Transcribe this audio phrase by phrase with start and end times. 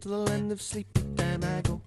[0.00, 1.80] to the land of sleep, then I go.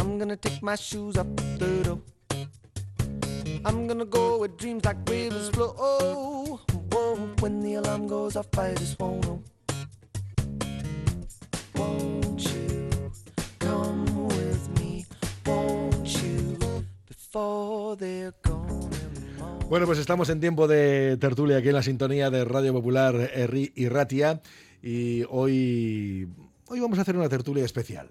[0.00, 2.00] I'm gonna take my shoes up the door.
[3.64, 6.58] I'm gonna go where dreams like rivers flow.
[6.92, 9.42] Whoa, when the alarm goes off, I just won't know.
[11.76, 12.90] Won't you
[13.60, 15.06] come with me?
[15.46, 16.58] Won't you
[17.06, 18.90] before they're gone?
[19.68, 23.72] Bueno, pues estamos en tiempo de tertulia aquí en la sintonía de Radio Popular Erri
[23.76, 24.42] y Ratia
[24.82, 26.28] y hoy,
[26.66, 28.10] hoy vamos a hacer una tertulia especial.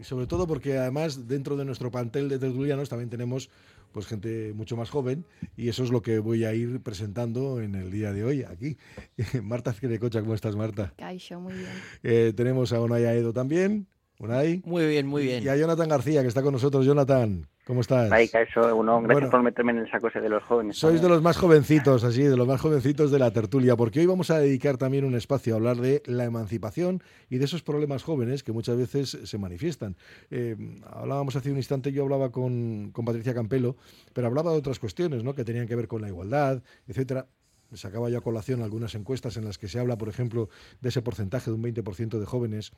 [0.00, 3.50] Y sobre todo porque además dentro de nuestro pantel de tertulianos también tenemos
[3.92, 5.24] pues gente mucho más joven
[5.56, 8.76] y eso es lo que voy a ir presentando en el día de hoy aquí.
[9.42, 10.92] Marta Azquerecocha, ¿cómo estás Marta?
[10.96, 11.70] Caixo, muy bien.
[12.02, 13.86] Eh, tenemos a Onaya Edo también.
[14.18, 14.62] Unai.
[14.64, 15.42] Muy bien, muy bien.
[15.42, 16.86] Y a Jonathan García, que está con nosotros.
[16.86, 18.10] Jonathan, ¿cómo estás?
[18.12, 20.76] Ay, eso, uno, gracias por meterme en esa cosa de los jóvenes.
[20.76, 24.06] Sois de los más jovencitos, así, de los más jovencitos de la tertulia, porque hoy
[24.06, 28.02] vamos a dedicar también un espacio a hablar de la emancipación y de esos problemas
[28.02, 29.96] jóvenes que muchas veces se manifiestan.
[30.30, 30.56] Eh,
[30.90, 33.76] hablábamos hace un instante, yo hablaba con, con Patricia Campelo,
[34.12, 35.34] pero hablaba de otras cuestiones, ¿no?
[35.34, 37.26] Que tenían que ver con la igualdad, etcétera
[37.72, 40.48] sacaba ya a colación algunas encuestas en las que se habla, por ejemplo,
[40.80, 42.72] de ese porcentaje de un 20% de jóvenes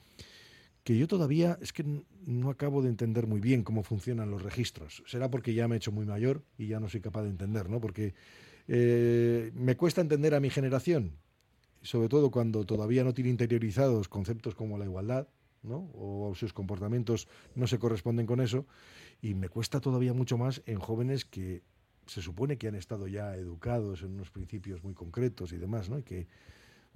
[0.86, 1.84] que yo todavía es que
[2.26, 5.02] no acabo de entender muy bien cómo funcionan los registros.
[5.04, 7.68] Será porque ya me he hecho muy mayor y ya no soy capaz de entender,
[7.68, 7.80] ¿no?
[7.80, 8.14] Porque
[8.68, 11.18] eh, me cuesta entender a mi generación,
[11.82, 15.26] sobre todo cuando todavía no tiene interiorizados conceptos como la igualdad,
[15.64, 15.90] ¿no?
[15.92, 17.26] O sus comportamientos
[17.56, 18.64] no se corresponden con eso.
[19.20, 21.64] Y me cuesta todavía mucho más en jóvenes que
[22.06, 25.98] se supone que han estado ya educados en unos principios muy concretos y demás, ¿no?
[25.98, 26.28] Y que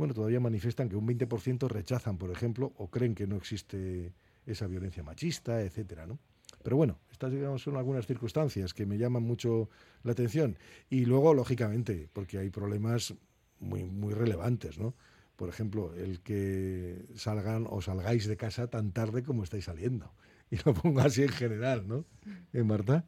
[0.01, 4.15] bueno, todavía manifiestan que un 20% rechazan, por ejemplo, o creen que no existe
[4.47, 6.19] esa violencia machista, etcétera, ¿no?
[6.63, 9.69] Pero bueno, estas digamos, son algunas circunstancias que me llaman mucho
[10.03, 10.57] la atención.
[10.89, 13.13] Y luego, lógicamente, porque hay problemas
[13.59, 14.95] muy, muy relevantes, ¿no?
[15.37, 20.15] Por ejemplo, el que salgan o salgáis de casa tan tarde como estáis saliendo.
[20.51, 22.07] Y lo pongo así en general, ¿no?
[22.53, 23.05] ¿Eh, Marta?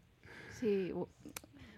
[0.60, 0.92] Sí,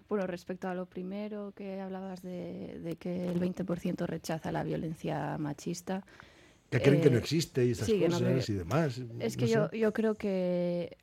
[0.07, 6.05] bueno, respecto a lo primero que hablabas de, que el 20% rechaza la violencia machista.
[6.69, 9.01] Que creen que no eh, existe y esas cosas y demás.
[9.19, 10.97] Es que yo, yo creo que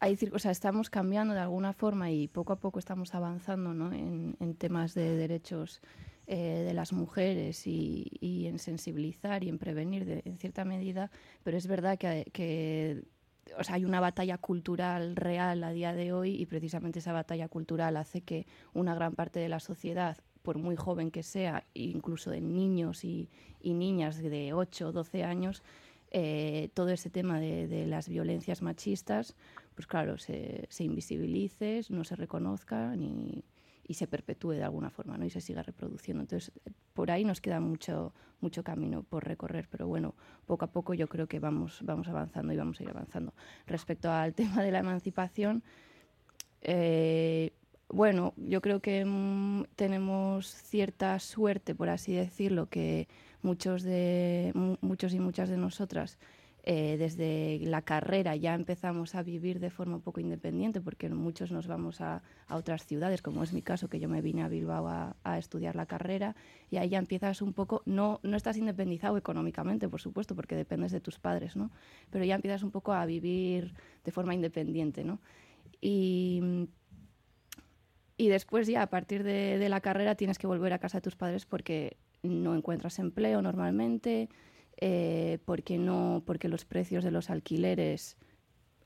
[0.00, 3.92] hay, o sea, estamos cambiando de alguna forma y poco a poco estamos avanzando ¿no?
[3.92, 5.80] en, temas de derechos
[6.26, 11.10] eh, de las mujeres y, y, en sensibilizar y en prevenir de, en cierta medida,
[11.42, 13.04] pero es verdad que, que
[13.58, 17.48] o sea, hay una batalla cultural real a día de hoy y precisamente esa batalla
[17.48, 22.30] cultural hace que una gran parte de la sociedad, por muy joven que sea, incluso
[22.30, 23.28] de niños y,
[23.62, 25.62] niñas de 8 o 12 años,
[26.12, 29.34] eh, todo ese tema de, las violencias machistas,
[29.74, 33.44] pues claro, se, invisibilice, no se reconozca ni,
[33.86, 35.24] y se perpetúe de alguna forma ¿no?
[35.24, 36.22] y se siga reproduciendo.
[36.22, 36.52] Entonces,
[36.96, 40.14] por ahí nos queda mucho, mucho camino por recorrer, pero bueno,
[40.46, 43.34] poco a poco yo creo que vamos, vamos avanzando y vamos a ir avanzando.
[43.66, 45.62] Respecto al tema de la emancipación,
[46.62, 47.52] eh,
[47.88, 53.08] bueno, yo creo que mm, tenemos cierta suerte, por así decirlo, que
[53.42, 56.18] muchos, de, muchos y muchas de nosotras
[56.68, 61.52] eh, desde la carrera ya empezamos a vivir de forma un poco independiente, porque muchos
[61.52, 64.88] nos vamos a, otras ciudades, como es mi caso, que yo me vine a Bilbao
[64.88, 66.34] a, estudiar la carrera,
[66.68, 70.90] y ahí ya empiezas un poco, no, no estás independizado económicamente, por supuesto, porque dependes
[70.90, 71.70] de tus padres, ¿no?
[72.10, 73.72] pero ya empiezas un poco a vivir
[74.04, 75.04] de forma independiente.
[75.04, 75.20] ¿no?
[75.80, 76.68] Y,
[78.16, 81.02] y después ya a partir de, de la carrera tienes que volver a casa de
[81.02, 84.28] tus padres porque no encuentras empleo normalmente,
[84.78, 88.16] eh, porque, no, porque los precios de los alquileres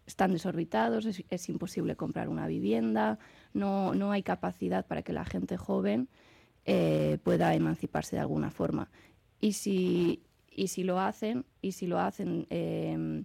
[0.06, 3.19] están desorbitados, es, imposible comprar una vivienda,
[3.53, 6.09] no, no, hay capacidad para que la gente joven
[6.65, 8.91] eh, pueda emanciparse de alguna forma.
[9.41, 13.25] Y si, y si lo hacen, y si lo hacen eh,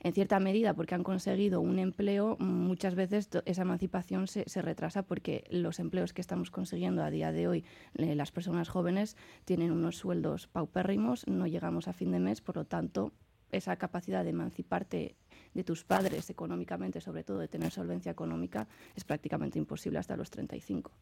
[0.00, 5.02] en cierta medida porque han conseguido un empleo, muchas veces esa emancipación se, se, retrasa
[5.02, 7.64] porque los empleos que estamos consiguiendo a día de hoy,
[7.96, 12.56] eh, las personas jóvenes tienen unos sueldos paupérrimos, no llegamos a fin de mes, por
[12.56, 13.12] lo tanto,
[13.50, 15.16] esa capacidad de emanciparte
[15.54, 20.30] de tus padres económicamente, sobre todo de tener solvencia económica, es prácticamente imposible hasta los
[20.30, 20.92] 35.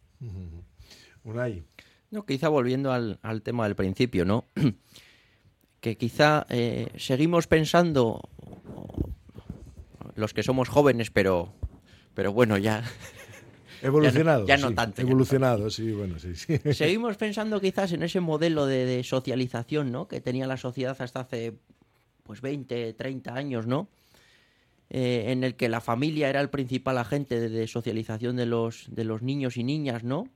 [1.25, 1.64] Unai.
[2.10, 4.44] No, quizá volviendo al, al tema del principio, ¿no?
[5.81, 8.20] que quizá eh, seguimos pensando
[10.16, 11.52] los que somos jóvenes, pero,
[12.14, 12.82] pero bueno, ya...
[13.82, 14.46] Evolucionado.
[14.46, 15.02] Ya no, tanto.
[15.02, 16.58] Evolucionado, sí, bueno, sí, sí.
[16.72, 20.08] Seguimos pensando quizás en ese modelo de, socialización, ¿no?
[20.08, 21.52] Que tenía la sociedad hasta hace,
[22.22, 23.88] pues, 20, 30 años, ¿no?
[24.88, 29.04] Eh, en el que la familia era el principal agente de, socialización de los, de
[29.04, 30.28] los niños y niñas, ¿no?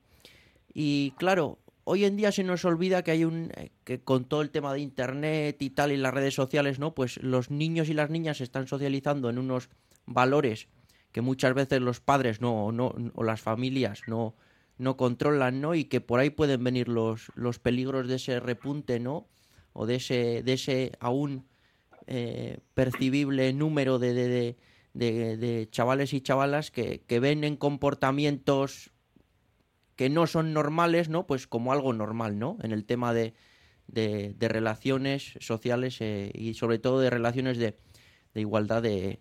[0.73, 1.57] Y claro,
[1.91, 4.73] hoy en día se nos olvida que hay un eh, que con todo el tema
[4.73, 6.95] de internet y tal y las redes sociales, ¿no?
[6.95, 9.69] Pues los niños y las niñas se están socializando en unos
[10.05, 10.69] valores
[11.11, 14.35] que muchas veces los padres no, no o las familias no
[14.77, 15.75] no controlan, ¿no?
[15.75, 19.27] Y que por ahí pueden venir los, los peligros de ese repunte, ¿no?
[19.73, 21.45] O de ese, de ese aún
[22.07, 24.57] eh, percibible número de, de,
[24.93, 28.91] de, de, chavales y chavalas que, que ven en comportamientos
[30.01, 31.27] que no son normales, ¿no?
[31.27, 32.57] Pues como algo normal, ¿no?
[32.63, 33.35] En el tema de,
[33.85, 37.77] de, relaciones sociales eh, y sobre todo de relaciones de,
[38.33, 39.19] de igualdad de,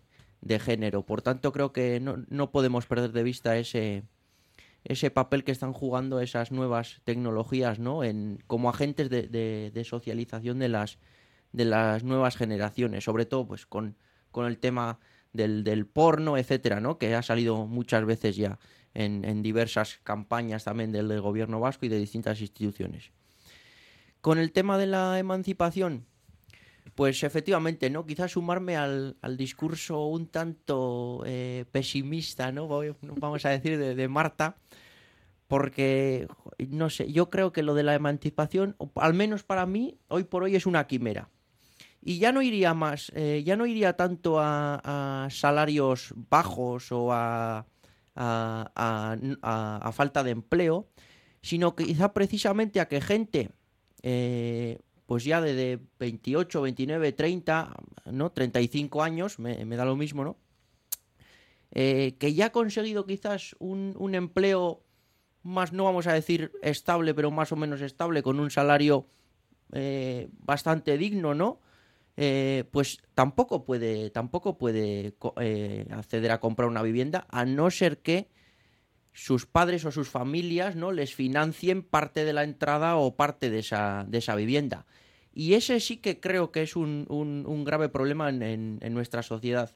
[0.58, 1.04] género.
[1.04, 4.04] Por tanto, creo que no, no podemos perder de vista ese,
[4.82, 8.02] ese papel que están jugando esas nuevas tecnologías, ¿no?
[8.02, 10.98] En, como agentes de socialización de las,
[11.52, 13.98] de las nuevas generaciones, sobre todo pues con,
[14.30, 14.98] con el tema
[15.34, 16.96] del, del porno, etcétera, ¿no?
[16.96, 18.58] Que ha salido muchas veces ya
[18.94, 23.12] en, diversas campañas también del, gobierno vasco y de distintas instituciones.
[24.20, 26.06] Con el tema de la emancipación,
[26.94, 28.04] pues efectivamente, ¿no?
[28.04, 32.68] Quizás sumarme al, discurso un tanto eh, pesimista, ¿no?
[33.02, 34.56] Vamos a decir, de, Marta,
[35.46, 36.28] porque,
[36.58, 40.42] no sé, yo creo que lo de la emancipación, al menos para mí, hoy por
[40.42, 41.30] hoy es una quimera.
[42.02, 47.66] Y ya no iría más, eh, ya no iría tanto a salarios bajos o a,
[48.20, 50.88] a, falta de empleo,
[51.42, 53.50] sino quizá precisamente a que gente,
[54.02, 57.74] eh, pues ya de, de, 28, 29, 30,
[58.06, 58.30] ¿no?
[58.30, 60.36] 35 años, me, da lo mismo, ¿no?
[61.72, 64.82] Eh, que ya ha conseguido quizás un, un, empleo
[65.42, 69.06] más, no vamos a decir estable, pero más o menos estable, con un salario
[69.72, 71.60] eh, bastante digno, ¿no?
[72.22, 78.02] Eh, pues tampoco puede, tampoco puede eh, acceder a comprar una vivienda, a no ser
[78.02, 78.28] que
[79.14, 83.60] sus padres o sus familias no les financien parte de la entrada o parte de
[83.60, 84.84] esa, de esa vivienda.
[85.32, 88.42] Y ese sí que creo que es un, un, grave problema en,
[88.82, 89.74] en, nuestra sociedad.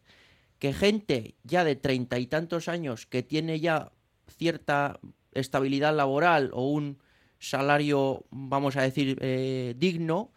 [0.58, 3.90] Que gente ya de treinta y tantos años que tiene ya
[4.28, 5.00] cierta
[5.32, 6.98] estabilidad laboral o un
[7.38, 10.34] salario, vamos a decir, eh, digno,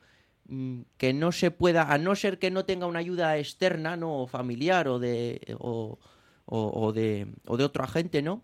[0.98, 4.28] que no se pueda, a no ser que no tenga una ayuda externa, ¿no?
[4.28, 6.00] familiar o de, o,
[6.46, 8.44] o, o de, o de otro agente, ¿no?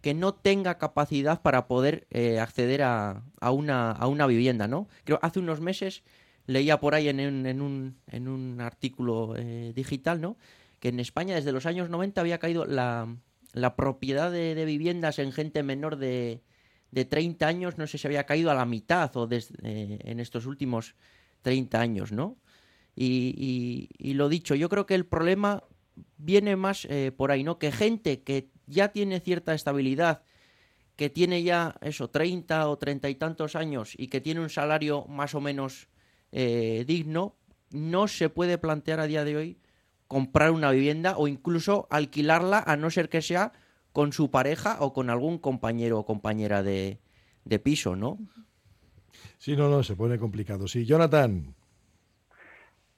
[0.00, 4.88] Que no tenga capacidad para poder eh, acceder a, a, una, a una vivienda, ¿no?
[5.04, 6.02] Creo hace unos meses
[6.46, 10.36] leía por ahí en, en, un, en un artículo eh, digital, ¿no?
[10.80, 13.16] Que en España desde los años 90 había caído la,
[13.52, 16.42] la propiedad de, viviendas en gente menor de,
[16.90, 20.20] de 30 años, no sé si había caído a la mitad o des, eh, en
[20.20, 20.96] estos últimos
[21.44, 22.38] 30 años, ¿no?
[22.96, 25.62] Y, lo dicho, yo creo que el problema
[26.16, 27.58] viene más eh, por ahí, ¿no?
[27.58, 30.22] Que gente que ya tiene cierta estabilidad,
[30.96, 35.06] que tiene ya eso, 30 o 30 y tantos años y que tiene un salario
[35.06, 35.88] más o menos
[36.32, 37.36] eh, digno,
[37.70, 39.58] no se puede plantear a día de hoy
[40.08, 43.52] comprar una vivienda o incluso alquilarla a no ser que sea
[43.92, 46.98] con su pareja o con algún compañero o compañera de
[47.62, 48.18] piso, ¿no?
[49.44, 50.66] Sí, no, no, se pone complicado.
[50.66, 51.54] Sí, Jonathan.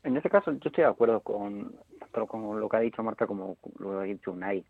[0.05, 1.75] En este caso, yo estoy de acuerdo con,
[2.29, 4.65] con lo que ha dicho Marta como lo ha dicho Unai.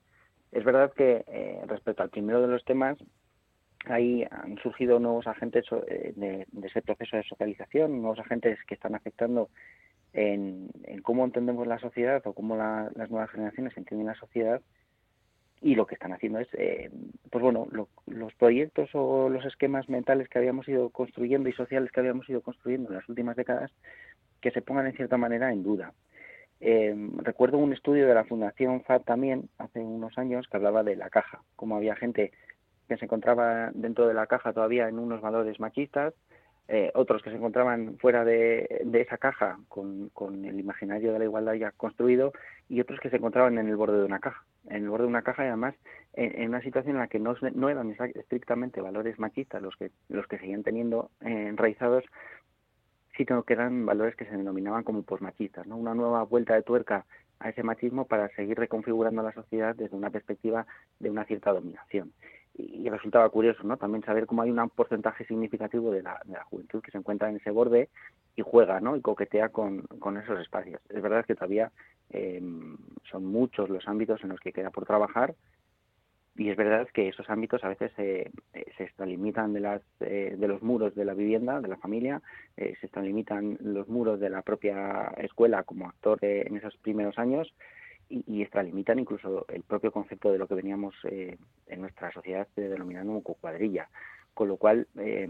[0.52, 2.96] Es verdad que eh, respecto al primero de los temas,
[3.84, 8.72] ahí han surgido nuevos agentes eh, de, de, ese proceso de socialización, nuevos agentes que
[8.72, 9.50] están afectando
[10.14, 14.62] en, en cómo entendemos la sociedad o cómo la, las nuevas generaciones entienden la sociedad
[15.60, 16.90] y lo que están haciendo es, eh,
[17.30, 21.90] pues bueno, lo, los proyectos o los esquemas mentales que habíamos ido construyendo y sociales
[21.90, 23.72] que habíamos ido construyendo en las últimas décadas,
[24.40, 25.92] que se pongan en cierta manera en duda.
[26.60, 30.96] Eh, recuerdo un estudio de la Fundación FAD también, hace unos años, que hablaba de
[30.96, 32.32] la caja, como había gente
[32.88, 36.14] que se encontraba dentro de la caja todavía en unos valores machistas,
[36.68, 40.10] eh, otros que se encontraban fuera de, esa caja con,
[40.44, 42.32] el imaginario de la igualdad ya construido
[42.68, 45.08] y otros que se encontraban en el borde de una caja, en el borde de
[45.08, 45.74] una caja y además
[46.14, 50.26] en, una situación en la que no, no, eran estrictamente valores machistas los que, los
[50.26, 52.04] que seguían teniendo eh, enraizados,
[53.16, 55.76] sino que eran valores que se denominaban como posmachistas, ¿no?
[55.76, 57.04] una nueva vuelta de tuerca
[57.38, 60.66] a ese machismo para seguir reconfigurando la sociedad desde una perspectiva
[61.00, 62.12] de una cierta dominación
[62.58, 63.76] y resultaba curioso, ¿no?
[63.76, 67.28] También saber cómo hay un porcentaje significativo de la, de la juventud que se encuentra
[67.28, 67.88] en ese borde
[68.34, 68.96] y juega, ¿no?
[68.96, 70.80] Y coquetea con, con esos espacios.
[70.88, 71.70] Es verdad que todavía
[72.10, 72.42] eh,
[73.10, 75.34] son muchos los ámbitos en los que queda por trabajar
[76.38, 78.30] y es verdad que esos ámbitos a veces eh,
[78.76, 82.20] se extralimitan de, las, eh, de los muros de la vivienda, de la familia,
[82.56, 87.52] eh, se extralimitan los muros de la propia escuela como actor en esos primeros años
[88.08, 92.46] y, y extralimitan incluso el propio concepto de lo que veníamos eh, en nuestra sociedad
[92.56, 93.88] denominando como cuadrilla.
[94.34, 95.28] Con lo cual, eh,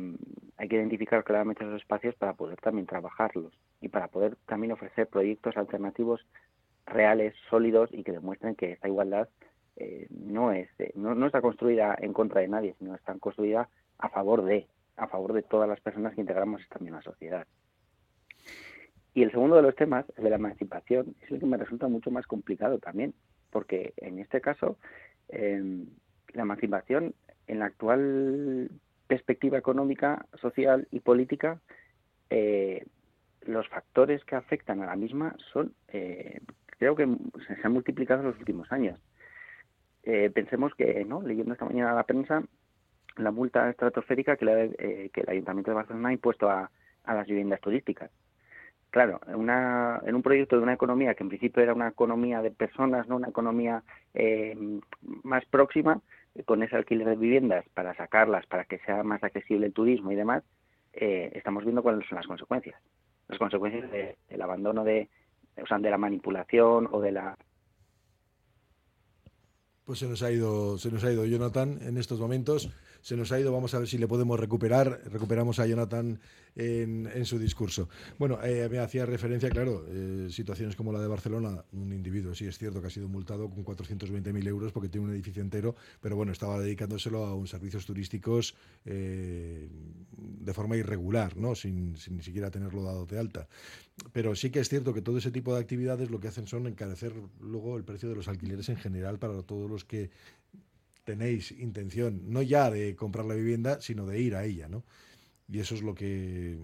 [0.57, 5.07] hay que identificar claramente esos espacios para poder también trabajarlos y para poder también ofrecer
[5.07, 6.27] proyectos alternativos
[6.87, 9.29] reales, sólidos y que demuestren que esta igualdad
[9.77, 13.69] eh, no es no, no, está construida en contra de nadie, sino está construida
[13.99, 14.67] a favor de
[14.97, 17.47] a favor de todas las personas que integramos esta misma sociedad.
[19.17, 21.89] Y el segundo de los temas, el de la emancipación, es el que me resulta
[21.89, 23.15] mucho más complicado también,
[23.49, 24.77] porque en este caso
[25.31, 25.87] eh,
[26.35, 27.15] la emancipación
[27.47, 28.71] en la actual
[29.07, 31.63] perspectiva económica, social y política,
[32.29, 32.85] eh,
[33.47, 37.07] los factores que afectan a la misma son, eh, creo que
[37.47, 39.01] se han multiplicado en los últimos años.
[40.03, 41.23] Eh, pensemos que, ¿no?
[41.23, 42.43] leyendo esta mañana la prensa,
[43.17, 46.71] la multa estratosférica que, que el Ayuntamiento de Barcelona ha impuesto a
[47.07, 48.11] las viviendas turísticas.
[48.91, 52.51] Claro, una, en un proyecto de una economía que en principio era una economía de
[52.51, 53.83] personas, no una economía
[55.23, 56.01] más próxima,
[56.45, 60.17] con ese alquiler de viviendas para sacarlas, para que sea más accesible el turismo y
[60.17, 60.45] demás,
[60.93, 62.81] eh, estamos viendo cuáles son las consecuencias.
[63.29, 65.09] Las consecuencias del abandono de,
[65.61, 67.37] o sea, de la manipulación o de la
[69.85, 72.75] pues se nos ha ido, se nos ha ido Jonathan en estos momentos.
[73.07, 75.01] Se nos ha ido, vamos a ver si le podemos recuperar.
[75.05, 76.19] Recuperamos a Jonathan
[76.57, 77.89] en, su discurso.
[78.19, 82.47] Bueno, eh, me hacía referencia, claro, eh, situaciones como la de Barcelona, un individuo, sí
[82.47, 86.17] es cierto que ha sido multado con 420.000 euros porque tiene un edificio entero, pero
[86.17, 89.69] bueno, estaba dedicándoselo a un servicios turísticos eh,
[90.17, 91.55] de forma irregular, ¿no?
[91.55, 93.47] Sin, sin, ni siquiera tenerlo dado de alta.
[94.13, 96.67] Pero sí que es cierto que todo ese tipo de actividades lo que hacen son
[96.67, 100.11] encarecer luego el precio de los alquileres en general para todos los que
[101.07, 104.85] tenéis intención no ya de comprar la vivienda, sino de ir a ella, ¿no?
[105.49, 106.59] Y eso es lo que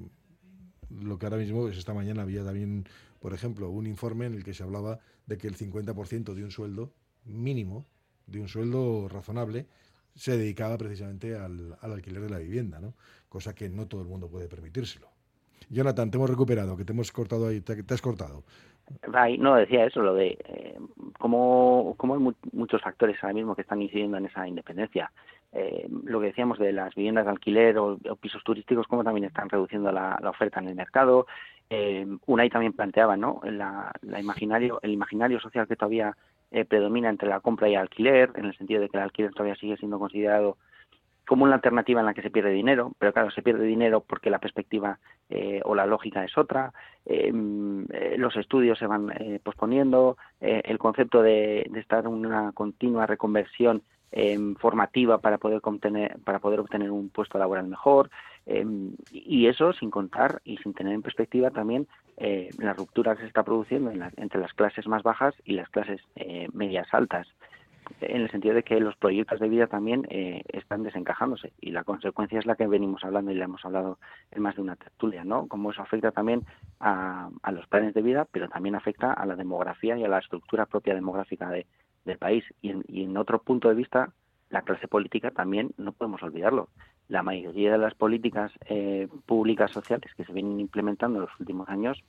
[0.90, 2.84] lo que ahora mismo es esta mañana había también,
[3.20, 6.50] por ejemplo, un informe en el que se hablaba de que el 50% de un
[6.50, 6.92] sueldo
[7.24, 7.86] mínimo,
[8.26, 9.68] de un sueldo razonable,
[10.14, 12.94] se dedicaba precisamente al, alquiler de la vivienda, ¿no?
[13.28, 15.08] Cosa que no todo el mundo puede permitírselo.
[15.70, 18.44] Jonathan, te hemos recuperado, que te hemos cortado ahí, te has cortado
[19.38, 20.78] no, decía eso, lo de eh,
[21.18, 25.10] cómo, cómo, hay muchos factores ahora mismo que están incidiendo en esa independencia.
[25.54, 29.50] Eh, lo que decíamos de las viviendas de alquiler o, pisos turísticos, cómo también están
[29.50, 31.26] reduciendo la, oferta en el mercado.
[31.68, 33.40] Eh, Unai también planteaba ¿no?
[33.44, 36.16] la, imaginario, el imaginario social que todavía
[36.50, 39.32] eh, predomina entre la compra y el alquiler, en el sentido de que el alquiler
[39.32, 40.56] todavía sigue siendo considerado
[41.26, 44.30] como una alternativa en la que se pierde dinero, pero claro, se pierde dinero porque
[44.30, 44.98] la perspectiva
[45.30, 46.72] eh, o la lógica es otra,
[47.06, 53.06] em, eh, los estudios se van eh, posponiendo, el concepto de, estar en una continua
[53.06, 58.10] reconversión em, formativa para poder, obtener, para poder obtener un puesto laboral mejor,
[58.44, 61.86] em, y eso sin contar y sin tener en perspectiva también
[62.58, 66.00] la ruptura que se está produciendo entre las clases más bajas y las clases
[66.52, 67.26] medias altas
[68.00, 71.84] en el sentido de que los proyectos de vida también eh, están desencajándose y la
[71.84, 73.98] consecuencia es la que venimos hablando y le hemos hablado
[74.30, 75.48] en más de una tertulia, ¿no?
[75.48, 76.44] Cómo eso afecta también
[76.80, 80.66] a, los planes de vida, pero también afecta a la demografía y a la estructura
[80.66, 82.44] propia demográfica del país.
[82.60, 84.12] Y en, otro punto de vista,
[84.50, 86.68] la clase política también no podemos olvidarlo.
[87.08, 91.68] La mayoría de las políticas eh, públicas sociales que se vienen implementando en los últimos
[91.68, 92.02] años,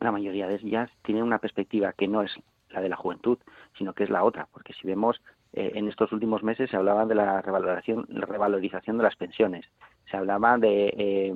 [0.00, 2.32] la mayoría de ellas tienen una perspectiva que no es
[2.74, 3.38] la de la juventud,
[3.78, 5.20] sino que es la otra, porque si vemos
[5.52, 9.64] eh, en estos últimos meses se hablaba de la revalorización, revalorización de las pensiones,
[10.10, 11.34] se hablaba de eh,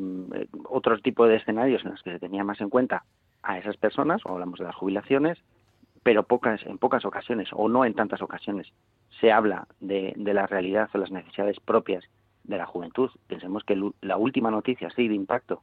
[0.69, 3.05] otros tipos de escenarios en los que se tenía más en cuenta
[3.43, 5.39] a esas personas, o hablamos de las jubilaciones,
[6.03, 8.73] pero pocas, en pocas ocasiones, o no en tantas ocasiones,
[9.21, 12.05] se habla de, la realidad o las necesidades propias
[12.45, 13.11] de la juventud.
[13.27, 15.63] Pensemos que la última noticia así de impacto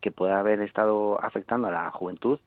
[0.00, 2.38] que pueda haber estado afectando a la juventud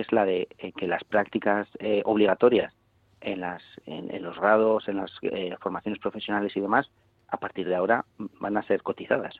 [0.00, 2.74] es la de eh, que las prácticas eh, obligatorias
[3.20, 6.90] en, las, en, los grados, en las eh, formaciones profesionales y demás,
[7.28, 8.04] a partir de ahora
[8.40, 9.34] van a ser cotizadas.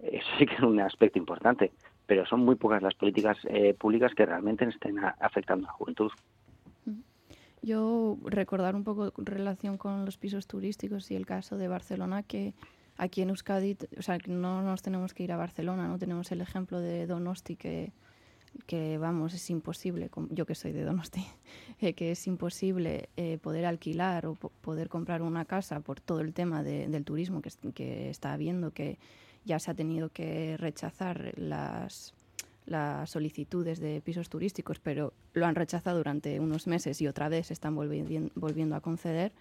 [0.00, 1.72] Eso sí que es un aspecto importante,
[2.06, 3.38] pero son muy pocas las políticas
[3.78, 6.12] públicas que realmente estén afectando a la juventud.
[7.62, 12.22] Yo recordar un poco en relación con los pisos turísticos y el caso de Barcelona,
[12.22, 12.54] que
[12.96, 16.42] aquí en Euskadi, o sea, no nos tenemos que ir a Barcelona, no tenemos el
[16.42, 17.92] ejemplo de Donosti que
[18.66, 21.24] que vamos, es imposible, yo que soy de Donosti,
[21.80, 26.32] eh, que es imposible eh, poder alquilar o poder comprar una casa por todo el
[26.32, 28.98] tema del turismo que, que, está habiendo, que
[29.44, 32.14] ya se ha tenido que rechazar las,
[32.66, 37.50] las solicitudes de pisos turísticos, pero lo han rechazado durante unos meses y otra vez
[37.50, 39.32] están volviendo, volviendo a conceder.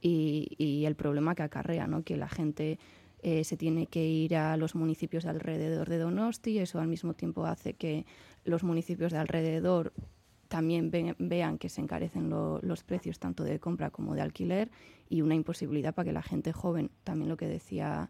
[0.00, 2.04] Y, y, el problema que acarrea, ¿no?
[2.04, 2.78] que la gente
[3.22, 7.46] eh, se tiene que ir a los municipios alrededor de Donosti, eso al mismo tiempo
[7.46, 8.06] hace que
[8.44, 9.92] los municipios de alrededor
[10.48, 14.70] también vean que se encarecen los precios tanto de compra como de alquiler
[15.08, 18.08] y una imposibilidad para que la gente joven, también lo que decía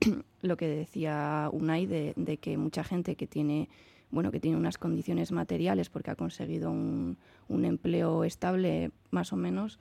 [0.42, 3.68] lo que decía Unai de, que mucha gente que tiene
[4.10, 7.16] bueno, que tiene unas condiciones materiales porque ha conseguido un
[7.48, 9.78] empleo estable más o menos,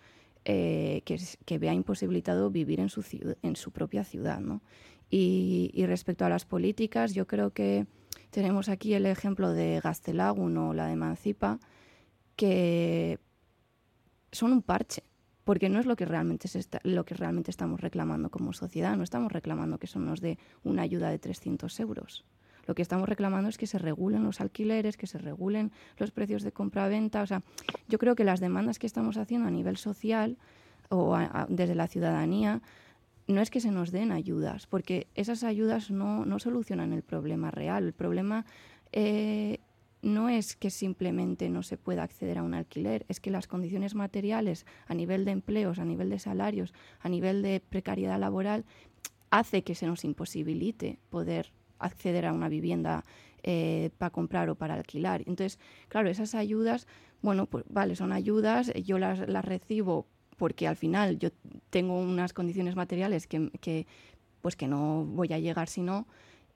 [0.50, 3.04] eh, que, que, vea imposibilitado vivir en su,
[3.42, 4.40] en su propia ciudad.
[4.40, 4.62] ¿no?
[5.10, 7.86] Y, y, respecto a las políticas, yo creo que
[8.30, 11.60] tenemos aquí el ejemplo de Gastelagun o la de Emancipa,
[12.38, 13.20] que
[14.32, 15.04] son un parche,
[15.44, 18.96] porque no es lo que realmente se lo que realmente estamos reclamando como sociedad.
[18.96, 20.22] No estamos reclamando que eso nos
[20.64, 22.24] una ayuda de 300 euros.
[22.68, 26.44] Lo que estamos reclamando es que se regulen los alquileres, que se regulen los precios
[26.44, 27.22] de compra-venta.
[27.22, 27.42] O sea,
[27.88, 30.38] yo creo que las demandas que estamos haciendo a nivel social
[30.90, 32.62] o a, desde la ciudadanía
[33.28, 37.52] no es que se nos den ayudas, porque esas ayudas no, no solucionan el problema
[37.52, 37.86] real.
[37.86, 38.46] El problema
[38.92, 39.60] eh,
[40.02, 43.96] no es que simplemente no se pueda acceder a un alquiler, es que las condiciones
[43.96, 48.66] materiales a nivel de empleos, a nivel de salarios, a nivel de precariedad laboral,
[49.30, 53.04] hace que se nos imposibilite poder acceder a una vivienda
[53.44, 55.22] eh, para comprar o para alquilar.
[55.22, 56.88] Entonces, claro, esas ayudas,
[57.22, 60.08] bueno, pues vale, son ayudas, yo las, las recibo
[60.38, 61.30] porque al final yo
[61.70, 63.88] tengo unas condiciones materiales que, que,
[64.42, 66.08] pues que no voy a llegar si no,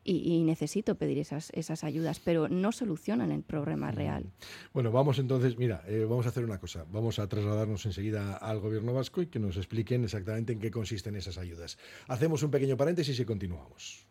[0.04, 4.32] y, y, necesito pedir esas, esas ayudas, pero no solucionan el problema real.
[4.74, 8.60] Bueno, vamos entonces, mira, eh, vamos a hacer una cosa, vamos a trasladarnos enseguida al
[8.60, 11.78] gobierno vasco y que nos expliquen exactamente en qué consisten esas ayudas.
[12.08, 14.11] Hacemos un pequeño paréntesis y continuamos.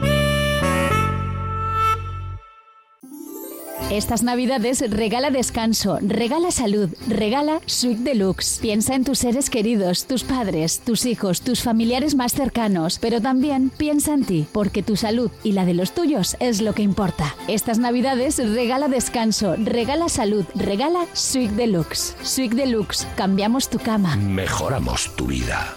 [3.91, 8.59] Estas navidades regala descanso, regala salud, regala Suite Deluxe.
[8.61, 13.69] Piensa en tus seres queridos, tus padres, tus hijos, tus familiares más cercanos, pero también
[13.69, 17.35] piensa en ti, porque tu salud y la de los tuyos es lo que importa.
[17.49, 22.15] Estas navidades regala descanso, regala salud, regala Suite Deluxe.
[22.23, 24.15] Suite Deluxe, cambiamos tu cama.
[24.15, 25.75] Mejoramos tu vida.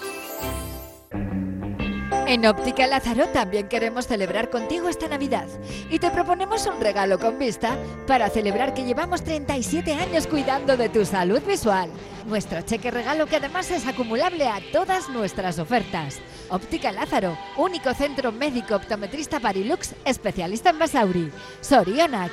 [2.27, 5.47] En Óptica Lázaro también queremos celebrar contigo esta Navidad
[5.91, 10.89] y te proponemos un regalo con vista para celebrar que llevamos 37 años cuidando de
[10.89, 11.91] tu salud visual.
[12.27, 16.19] Nuestro cheque regalo que además es acumulable a todas nuestras ofertas.
[16.49, 21.31] Óptica Lázaro, único centro médico optometrista Parilux, especialista en Basauri.
[21.61, 22.33] Sorionac.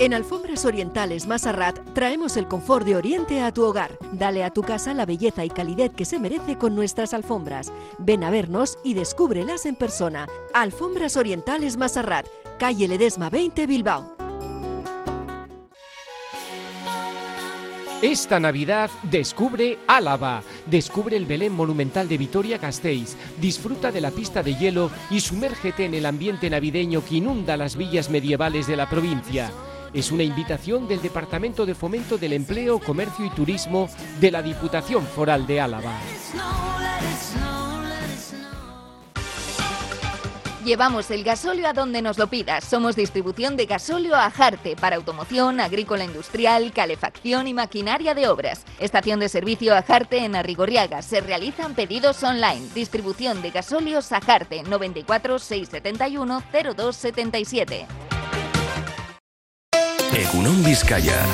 [0.00, 3.96] En Alfombras Orientales Masarrat traemos el confort de Oriente a tu hogar.
[4.10, 7.72] Dale a tu casa la belleza y calidez que se merece con nuestras alfombras.
[7.98, 10.26] Ven a vernos y descúbrelas en persona.
[10.52, 12.26] Alfombras Orientales Masarrat,
[12.58, 14.16] calle Ledesma 20 Bilbao.
[18.02, 24.56] Esta Navidad descubre Álava, descubre el Belén monumental de Vitoria-Gasteiz, disfruta de la pista de
[24.56, 29.52] hielo y sumérgete en el ambiente navideño que inunda las villas medievales de la provincia.
[29.94, 35.06] Es una invitación del Departamento de Fomento del Empleo, Comercio y Turismo de la Diputación
[35.06, 35.92] Foral de Álava.
[40.64, 42.64] Llevamos el gasóleo a donde nos lo pidas.
[42.64, 48.64] Somos distribución de gasóleo a Jarte para automoción, agrícola industrial, calefacción y maquinaria de obras.
[48.80, 51.02] Estación de servicio a Jarte en Arrigorriaga.
[51.02, 52.66] Se realizan pedidos online.
[52.74, 57.86] Distribución de gasóleos a Jarte 94 671 0277.
[60.16, 61.26] Egunon Vizcaya.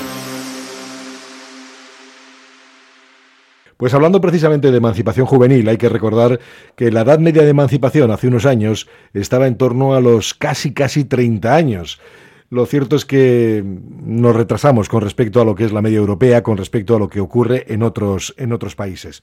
[3.76, 6.40] Pues hablando precisamente de emancipación juvenil, hay que recordar
[6.76, 10.72] que la edad media de emancipación hace unos años estaba en torno a los casi
[10.72, 12.00] casi 30 años.
[12.48, 16.42] Lo cierto es que nos retrasamos con respecto a lo que es la media europea,
[16.42, 19.22] con respecto a lo que ocurre en otros, en otros países.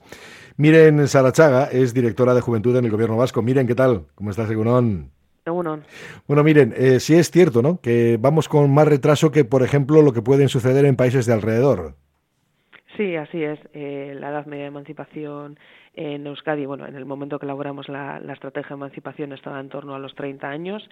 [0.55, 3.41] Miren Sarachaga es directora de Juventud en el Gobierno Vasco.
[3.41, 4.05] Miren, ¿qué tal?
[4.13, 4.49] ¿Cómo estás,
[6.27, 7.79] Bueno, miren, eh, sí es cierto, ¿no?
[7.81, 11.33] Que vamos con más retraso que, por ejemplo, lo que pueden suceder en países de
[11.33, 11.95] alrededor.
[12.97, 13.59] Sí, así es.
[13.73, 15.59] Eh, la edad media de emancipación
[15.93, 19.69] en Euskadi, bueno, en el momento que elaboramos la, la, estrategia de emancipación estaba en
[19.69, 20.87] torno a los 30 años.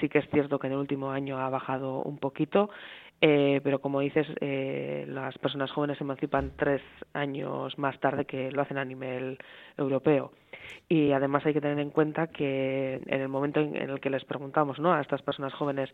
[0.00, 2.70] Sí que es cierto que en el último año ha bajado un poquito,
[3.20, 8.52] eh, pero como dices, eh, las personas jóvenes se emancipan tres años más tarde que
[8.52, 9.38] lo hacen a nivel
[9.76, 10.32] europeo.
[10.88, 14.24] Y además hay que tener en cuenta que en el momento en el que les
[14.24, 14.92] preguntamos ¿no?
[14.92, 15.90] a estas personas jóvenes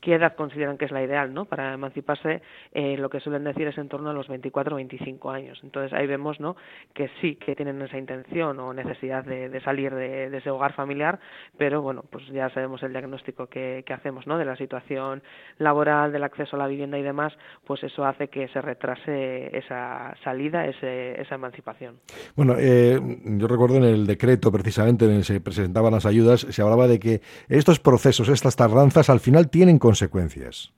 [0.00, 1.44] qué edad consideran que es la ideal ¿no?
[1.44, 5.30] para emanciparse, eh, lo que suelen decir es en torno a los 24 o 25
[5.30, 5.58] años.
[5.62, 6.56] Entonces ahí vemos ¿no?
[6.94, 11.18] que sí que tienen esa intención o necesidad de, salir de, ese hogar familiar,
[11.56, 14.38] pero bueno, pues ya sabemos el diagnóstico que, hacemos ¿no?
[14.38, 15.22] de la situación
[15.58, 17.32] laboral, del acceso a la vivienda y demás,
[17.66, 21.96] pues eso hace que se retrase esa salida, esa emancipación.
[22.36, 26.40] Bueno, eh, yo recuerdo en el decreto precisamente en el que se presentaban las ayudas,
[26.42, 30.70] se hablaba de que estos procesos, estas tardanzas, al final tienen consecuencias.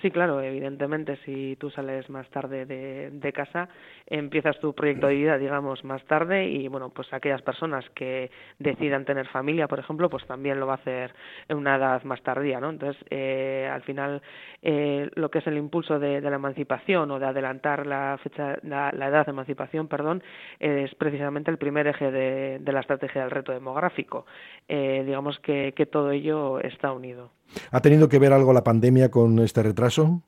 [0.00, 3.68] Sí, claro, evidentemente, si tú sales más tarde de, casa,
[4.06, 9.04] empiezas tu proyecto de vida, digamos, más tarde y, bueno, pues aquellas personas que decidan
[9.04, 11.14] tener familia, por ejemplo, pues también lo va a hacer
[11.48, 12.70] en una edad más tardía, ¿no?
[12.70, 14.22] Entonces, eh, al final,
[14.62, 18.90] eh, lo que es el impulso de, la emancipación o de adelantar la fecha, la,
[18.90, 20.22] edad de emancipación, perdón,
[20.58, 24.26] es precisamente el primer eje de, la estrategia del reto demográfico.
[24.68, 27.30] Eh, digamos que todo ello está unido.
[27.70, 30.22] ¿Ha tenido que ver algo la pandemia con este retraso?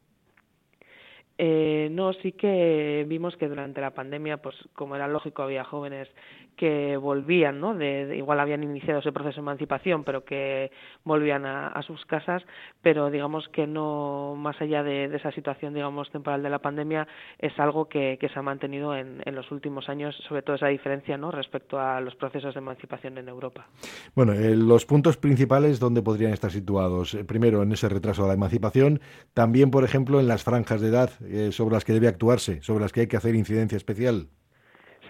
[1.37, 6.09] Eh, no, sí que vimos que durante la pandemia, pues como era lógico, había jóvenes
[6.57, 7.75] que volvían, ¿no?
[7.75, 10.71] De, igual habían iniciado ese proceso de emancipación, pero que
[11.05, 12.43] volvían a, sus casas,
[12.83, 17.07] pero digamos que no, más allá de, esa situación, digamos, temporal de la pandemia,
[17.39, 21.31] es algo que, se ha mantenido en, los últimos años, sobre todo esa diferencia, ¿no?
[21.31, 23.67] Respecto a los procesos de emancipación en Europa.
[24.15, 27.15] Bueno, eh, los puntos principales, ¿dónde podrían estar situados?
[27.15, 29.01] Eh, primero, en ese retraso de la emancipación,
[29.35, 32.83] también, por ejemplo, en las franjas de edad eh, sobre las que debe actuarse, sobre
[32.83, 34.29] las que hay que hacer incidencia especial.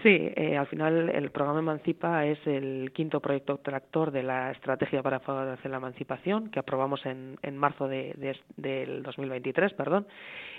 [0.05, 5.01] Sí, eh, al final el programa Emancipa es el quinto proyecto tractor de la estrategia
[5.01, 10.05] para favorecer la emancipación que aprobamos en, en marzo de, de, del 2023, perdón,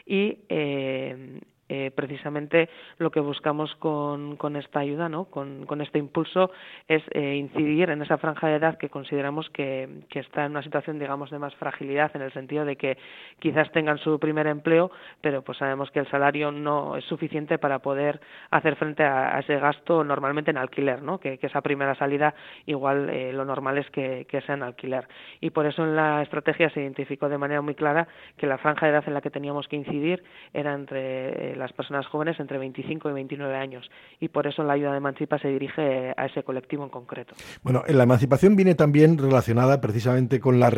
[0.05, 5.25] y eh, eh, precisamente lo que buscamos con, con esta ayuda, ¿no?
[5.25, 6.51] con, con este impulso,
[6.87, 10.63] es eh, incidir en esa franja de edad que consideramos que, que, está en una
[10.63, 12.99] situación, digamos, de más fragilidad, en el sentido de que
[13.41, 17.81] quizás tengan su primer empleo, pero pues sabemos que el salario no es suficiente para
[17.81, 21.19] poder hacer frente a, ese gasto normalmente en alquiler, ¿no?
[21.19, 22.35] que, esa primera salida
[22.67, 25.07] igual eh, lo normal es que, que sea en alquiler.
[25.41, 28.87] Y por eso en la estrategia se identificó de manera muy clara que la franja
[28.87, 33.11] de edad en la que teníamos que incidir era entre las personas jóvenes entre 25
[33.11, 33.91] y 29 años
[34.21, 37.35] y por eso la ayuda de Emancipa se dirige a ese colectivo en concreto.
[37.63, 40.71] Bueno, la emancipación viene también relacionada precisamente con la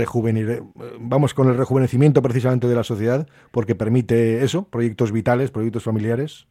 [0.99, 6.47] vamos con el rejuvenecimiento precisamente de la sociedad porque permite eso, proyectos vitales, proyectos familiares.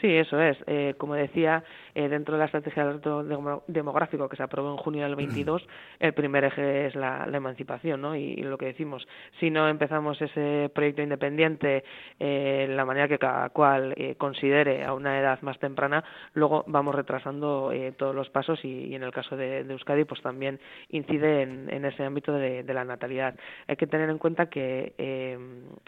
[0.00, 0.56] Sí, eso es.
[0.66, 1.62] Eh, como decía,
[1.94, 3.22] eh, dentro de la estrategia del reto
[3.66, 5.66] demográfico que se aprobó en junio del 22,
[6.00, 8.16] el primer eje es la, emancipación, ¿no?
[8.16, 9.06] Y, lo que decimos,
[9.40, 11.84] si no empezamos ese proyecto independiente
[12.18, 16.94] eh, la manera que cada cual eh, considere a una edad más temprana, luego vamos
[16.94, 21.84] retrasando eh, todos los pasos y, en el caso de, Euskadi, pues también incide en,
[21.84, 23.34] ese ámbito de, la natalidad.
[23.66, 24.94] Hay que tener en cuenta que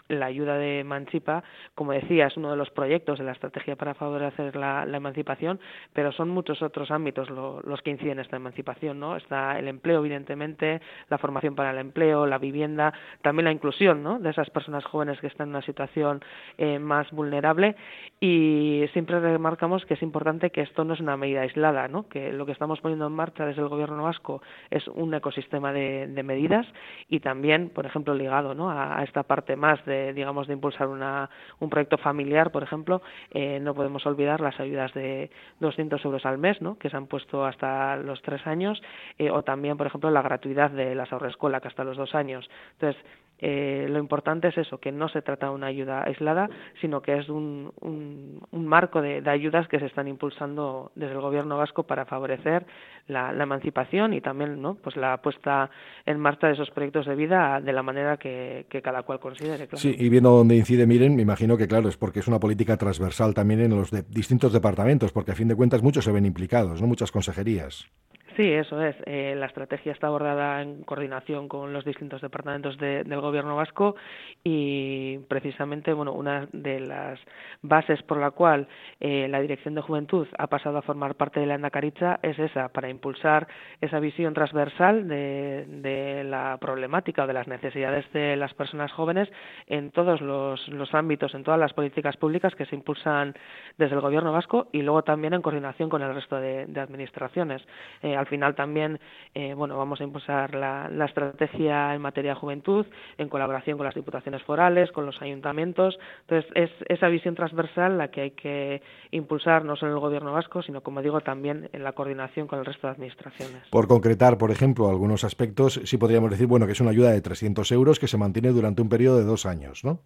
[0.07, 3.95] la ayuda de Emancipa, como decía, es uno de los proyectos de la estrategia para
[3.95, 5.59] favorecer la, la emancipación,
[5.95, 9.15] pero son muchos otros ámbitos los que inciden en esta emancipación, ¿no?
[9.15, 14.19] Está el empleo, evidentemente, la formación para el empleo, la vivienda, también la inclusión, ¿no?
[14.19, 16.21] De esas personas jóvenes que están en una situación
[16.57, 17.77] eh, más vulnerable
[18.19, 22.09] y siempre remarcamos que es importante que esto no es una medida aislada, ¿no?
[22.09, 26.23] Que lo que estamos poniendo en marcha desde el Gobierno vasco es un ecosistema de,
[26.25, 26.67] medidas
[27.07, 28.69] y también, por ejemplo, ligado, ¿no?
[28.69, 31.29] A, esta parte más de, digamos, de impulsar una,
[31.59, 35.29] un proyecto familiar, por ejemplo, eh, no podemos olvidar las ayudas de
[35.59, 36.77] 200 euros al mes, ¿no?
[36.77, 38.81] que se han puesto hasta los tres años,
[39.17, 42.49] eh, o también, por ejemplo, la gratuidad de las ahorrescuela, que hasta los dos años.
[42.73, 43.01] Entonces,
[43.39, 47.17] eh, lo importante es eso, que no se trata de una ayuda aislada, sino que
[47.17, 52.05] es un, un, marco de, ayudas que se están impulsando desde el Gobierno vasco para
[52.05, 52.65] favorecer
[53.07, 54.75] la, emancipación y también ¿no?
[54.75, 55.69] pues la puesta
[56.05, 59.67] en marcha de esos proyectos de vida de la manera que, cada cual considere.
[59.73, 62.77] Sí, y viendo dónde incide, miren, me imagino que claro, es porque es una política
[62.77, 66.81] transversal también en los distintos departamentos, porque a fin de cuentas muchos se ven implicados,
[66.81, 67.89] no muchas consejerías.
[68.35, 68.95] Sí, eso es.
[69.05, 73.95] Eh, la estrategia está abordada en coordinación con los distintos departamentos del Gobierno vasco
[74.43, 77.17] y precisamente, bueno, una de las
[77.61, 78.67] bases por la cual
[78.99, 82.67] eh, la Dirección de Juventud ha pasado a formar parte de la Andacaritza es esa,
[82.69, 83.47] para impulsar
[83.79, 89.29] esa visión transversal de, de la problemática o de las necesidades de las personas jóvenes
[89.67, 93.33] en todos los, los ámbitos, en todas las políticas públicas que se impulsan
[93.77, 97.65] desde el Gobierno vasco y luego también en coordinación con el resto de, administraciones.
[98.01, 98.99] Eh, al final también,
[99.35, 102.85] eh, bueno, vamos a impulsar la, la, estrategia en materia de juventud
[103.17, 105.97] en colaboración con las diputaciones forales, con los ayuntamientos.
[106.21, 110.33] Entonces, es esa visión transversal la que hay que impulsar no solo en el gobierno
[110.33, 113.61] vasco, sino, como digo, también en la coordinación con el resto de administraciones.
[113.69, 117.21] Por concretar, por ejemplo, algunos aspectos, sí podríamos decir, bueno, que es una ayuda de
[117.21, 119.99] 300 euros que se mantiene durante un periodo de dos años, ¿no?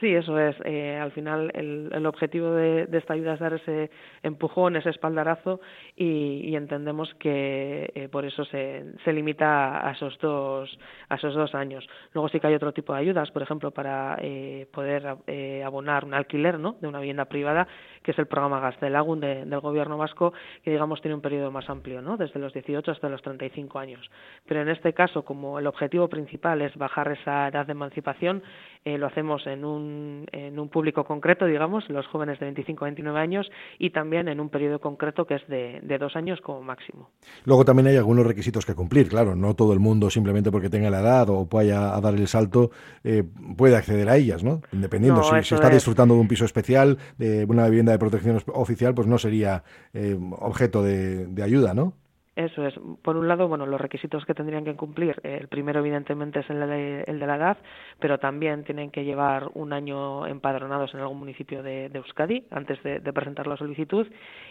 [0.00, 0.56] Sí, eso es.
[0.64, 3.90] Eh, al final, el, el objetivo de, esta ayuda es dar ese
[4.22, 5.60] empujón, ese espaldarazo,
[5.94, 10.78] y, y entendemos que eh, por eso se, se, limita a esos dos
[11.10, 11.86] a esos dos años.
[12.14, 16.06] Luego sí que hay otro tipo de ayudas, por ejemplo, para eh, poder eh, abonar
[16.06, 16.76] un alquiler, ¿no?
[16.80, 17.68] De una vivienda privada,
[18.02, 20.32] que es el programa Gastelagun de, del Gobierno vasco,
[20.62, 22.16] que digamos tiene un periodo más amplio, ¿no?
[22.16, 24.10] Desde los 18 hasta los 35 años.
[24.46, 28.42] Pero en este caso, como el objetivo principal es bajar esa edad de emancipación,
[28.84, 33.18] lo hacemos en un en un público concreto, digamos, los jóvenes de 25 a 29
[33.18, 37.10] años, y también en un periodo concreto que es de, de, dos años como máximo.
[37.44, 40.90] Luego también hay algunos requisitos que cumplir, claro, no todo el mundo simplemente porque tenga
[40.90, 42.70] la edad o vaya a dar el salto
[43.04, 43.24] eh,
[43.56, 44.62] puede acceder a ellas, ¿no?
[44.72, 45.74] Dependiendo, no, si, si, está es.
[45.74, 50.16] disfrutando de un piso especial, de una vivienda de protección oficial, pues no sería eh,
[50.38, 51.94] objeto de, ayuda, ¿no?
[52.36, 52.74] Eso es.
[53.02, 56.60] Por un lado, bueno, los requisitos que tendrían que cumplir, el primero evidentemente es el
[56.60, 57.58] de, la edad,
[57.98, 62.82] pero también tienen que llevar un año empadronados en algún municipio de, de Euskadi antes
[62.82, 64.06] de, de, presentar la solicitud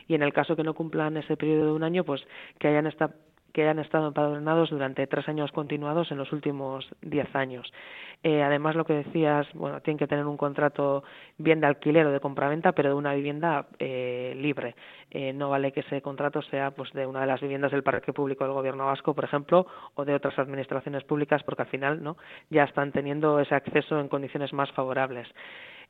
[0.08, 2.22] y en el caso que no cumplan ese periodo de un año, pues
[2.60, 3.12] que hayan esta,
[3.54, 7.72] que hayan estado empadronados durante tres años continuados en los últimos diez años.
[8.22, 11.04] Eh, además, lo que decías, bueno, tienen que tener un contrato
[11.38, 14.76] bien de alquiler o de compraventa, pero de una vivienda eh, libre.
[15.12, 18.12] Eh, no vale que ese contrato sea pues de una de las viviendas del parque
[18.12, 22.18] público del gobierno vasco, por ejemplo, o de otras administraciones públicas, porque al final no
[22.50, 25.28] ya están teniendo ese acceso en condiciones más favorables.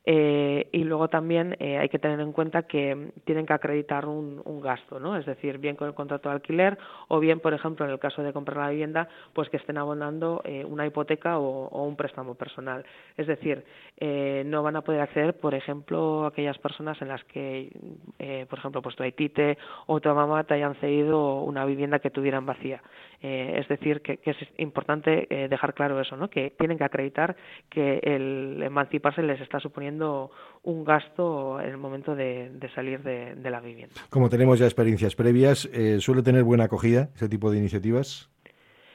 [0.06, 4.40] Eh, y luego también eh, hay que tener en cuenta que tienen que acreditar un,
[4.46, 5.16] un, gasto, ¿no?
[5.16, 8.22] Es decir, bien con el contrato de alquiler o bien, por ejemplo, en el caso
[8.22, 12.84] de comprar la vivienda, pues que estén abonando eh, una hipoteca o, un préstamo personal.
[13.16, 13.64] Es decir,
[13.98, 17.70] eh, no van a poder acceder, por ejemplo, aquellas personas en las que,
[18.18, 22.10] eh, por ejemplo, pues tu Aitite o tu mamá te hayan cedido una vivienda que
[22.10, 22.82] tuvieran vacía.
[23.22, 26.30] Eh, es decir, que, que es importante dejar claro eso, ¿no?
[26.30, 27.36] Que tienen que acreditar
[27.68, 29.89] que el emanciparse les está suponiendo
[30.62, 33.94] un gasto en el momento de, de salir de, de, la vivienda.
[34.10, 38.30] Como tenemos ya experiencias previas, eh, ¿suele tener buena acogida ese tipo de iniciativas?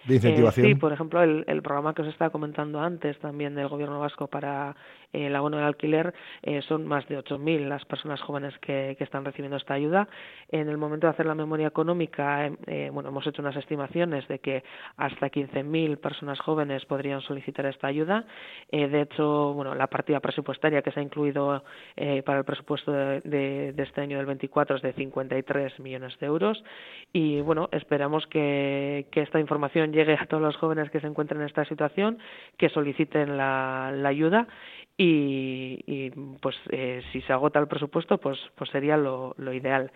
[0.07, 0.67] de incentivación.
[0.67, 3.99] Eh, sí, por ejemplo, el, el, programa que os estaba comentando antes también del Gobierno
[3.99, 4.75] vasco para
[5.15, 9.57] el abono de alquiler eh, son más de 8.000 las personas jóvenes que, están recibiendo
[9.57, 10.07] esta ayuda.
[10.49, 14.39] En el momento de hacer la memoria económica, eh, bueno, hemos hecho unas estimaciones de
[14.39, 14.63] que
[14.97, 18.25] hasta 15.000 personas jóvenes podrían solicitar esta ayuda.
[18.71, 21.63] Eh, de hecho, bueno, la partida presupuestaria que se ha incluido
[21.95, 26.63] eh, para el presupuesto de, este año del 24 es de 53 millones de euros.
[27.13, 31.47] Y bueno, esperamos que, esta información llegue a todos los jóvenes que se encuentren en
[31.47, 32.19] esta situación,
[32.57, 34.47] que soliciten la ayuda
[34.97, 36.09] y, y
[36.41, 39.91] pues eh, si se agota el presupuesto pues pues sería lo, lo ideal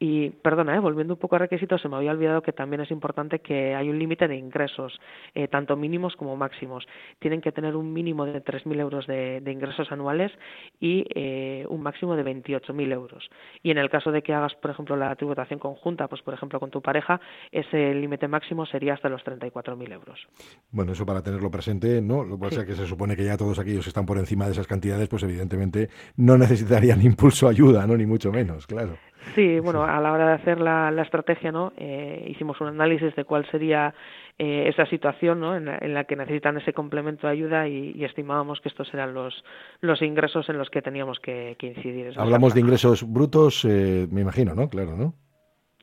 [0.00, 2.90] y, perdona, eh, volviendo un poco a requisitos, se me había olvidado que también es
[2.90, 5.00] importante que hay un límite de ingresos,
[5.34, 6.86] eh, tanto mínimos como máximos.
[7.18, 10.30] Tienen que tener un mínimo de 3.000 euros de, de, ingresos anuales
[10.78, 13.28] y eh, un máximo de 28.000 euros.
[13.62, 16.60] Y en el caso de que hagas, por ejemplo, la tributación conjunta, pues por ejemplo
[16.60, 20.28] con tu pareja, ese límite máximo sería hasta los 34.000 euros.
[20.70, 22.22] Bueno, eso para tenerlo presente, ¿no?
[22.22, 22.60] Lo que pasa sí.
[22.60, 25.08] es que se supone que ya todos aquellos que están por encima de esas cantidades,
[25.08, 27.96] pues evidentemente no necesitarían impulso ayuda, ¿no?
[27.96, 28.96] Ni mucho menos, claro.
[29.34, 31.72] Sí, bueno, a la hora de hacer la, la estrategia, ¿no?
[31.76, 33.94] Eh, hicimos un análisis de cuál sería
[34.38, 35.56] eh, esa situación, ¿no?
[35.56, 38.92] En la, en la, que necesitan ese complemento de ayuda y, y, estimábamos que estos
[38.94, 39.44] eran los,
[39.80, 42.12] los ingresos en los que teníamos que, que incidir.
[42.16, 44.68] Hablamos de ingresos brutos, eh, me imagino, ¿no?
[44.68, 45.14] Claro, ¿no?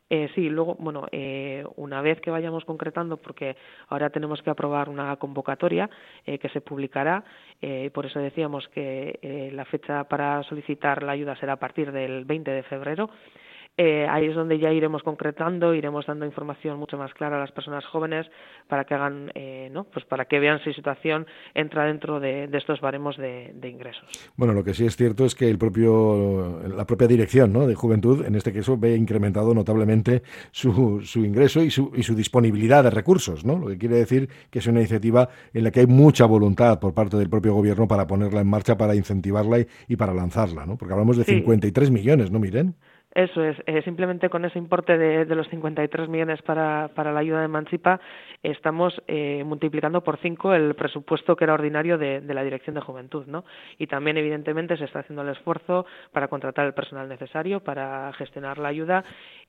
[0.10, 1.08] Eh, sí, luego, bueno,
[1.76, 3.56] una vez que vayamos concretando, porque
[3.90, 5.90] ahora tenemos que aprobar una convocatoria
[6.26, 7.24] eh, que se publicará,
[7.62, 11.92] eh, por eso decíamos que eh, la fecha para solicitar la ayuda será a partir
[11.92, 13.10] del 20 de febrero
[13.78, 17.52] eh, ahí es donde ya iremos concretando, iremos dando información mucho más clara a las
[17.52, 18.26] personas jóvenes
[18.70, 19.84] para que hagan, eh, ¿no?
[19.84, 24.06] Pues para que vean si situación entra dentro de, de estos baremos de, de, ingresos.
[24.38, 27.68] Bueno, lo que sí es cierto es que el propio, la propia dirección ¿no?
[27.68, 32.16] de Juventud, en este caso, ve incrementado notablemente su, su ingreso y su, y su
[32.16, 33.60] disponibilidad de recursos, ¿no?
[33.60, 36.94] Lo que quiere decir que es una iniciativa en la que hay mucha voluntad por
[36.94, 40.78] parte del propio gobierno para ponerla en marcha, para incentivarla y, y para lanzarla, ¿no?
[40.78, 41.36] Porque hablamos de sí.
[41.36, 42.76] 53 millones, ¿no, Miren?
[43.16, 47.22] Eso es, eh, simplemente con ese importe de, de, los 53 millones para, para la
[47.22, 48.02] ayuda de Emancipa
[48.44, 52.82] estamos eh, multiplicando por cinco el presupuesto que era ordinario de, de, la Dirección de
[52.82, 53.46] Juventud, ¿no?
[53.78, 58.58] Y también, evidentemente, se está haciendo el esfuerzo para contratar el personal necesario, para gestionar
[58.58, 59.06] la ayuda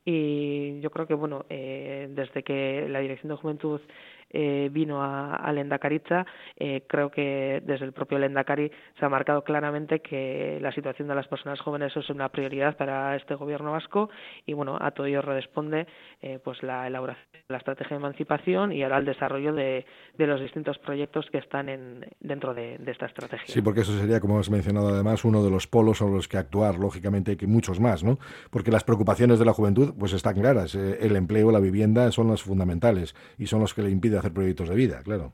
[0.09, 3.81] y yo creo que, bueno, eh, desde que la Dirección de Juventud
[4.31, 9.43] eh, vino a, a Lendacaritza, eh, creo que desde el propio Lendakari se ha marcado
[9.45, 14.11] claramente que la situación de las personas jóvenes es una prioridad para este gobierno vasco
[14.45, 15.87] y bueno, a todo ello responde
[16.23, 19.87] eh, pues la elaboración de la estrategia de emancipación y ahora el desarrollo de,
[20.17, 23.47] de los distintos proyectos que están en, dentro de, esta estrategia.
[23.47, 26.39] Sí, porque eso sería, como has mencionado además, uno de los polos sobre los que
[26.39, 28.19] actuar, lógicamente hay que muchos más, ¿no?
[28.51, 32.29] Porque las preocupaciones de la juventud pues están claras, eh, el empleo, la vivienda son
[32.29, 35.33] las fundamentales y son los que le hacer proyectos de vida, claro.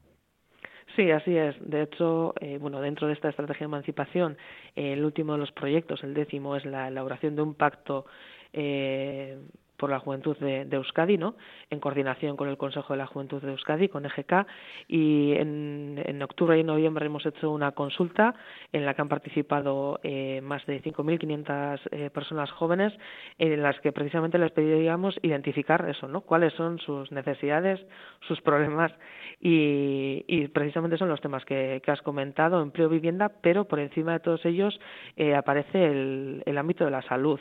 [0.97, 1.57] Sí, así es.
[1.61, 4.37] De hecho, eh, bueno, dentro de esta estrategia de emancipación,
[4.77, 8.05] eh, el último de los proyectos, el décimo, es la elaboración de un pacto
[8.53, 9.39] eh,
[9.83, 11.35] por la Juventud de, Euskadi, ¿no?
[11.69, 14.47] en coordinación con el Consejo de la Juventud de Euskadi, con EGK,
[14.87, 18.33] y en, octubre y noviembre hemos hecho una consulta
[18.73, 22.93] en la que han participado eh, más de 5.500 eh, personas jóvenes,
[23.39, 26.21] en las que precisamente les pedíamos identificar eso, ¿no?
[26.21, 27.85] cuáles son sus necesidades,
[28.21, 28.93] sus problemas,
[29.41, 34.13] y, y precisamente son los temas que, que, has comentado, empleo, vivienda, pero por encima
[34.13, 34.79] de todos ellos
[35.17, 37.41] eh, aparece el, el ámbito de la salud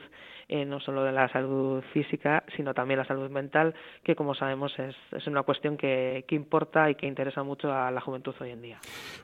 [0.51, 4.77] eh, no solo de la salud física, sino también la salud mental, que como sabemos
[4.77, 8.51] es, es una cuestión que, que, importa y que interesa mucho a la juventud hoy
[8.51, 8.79] en día.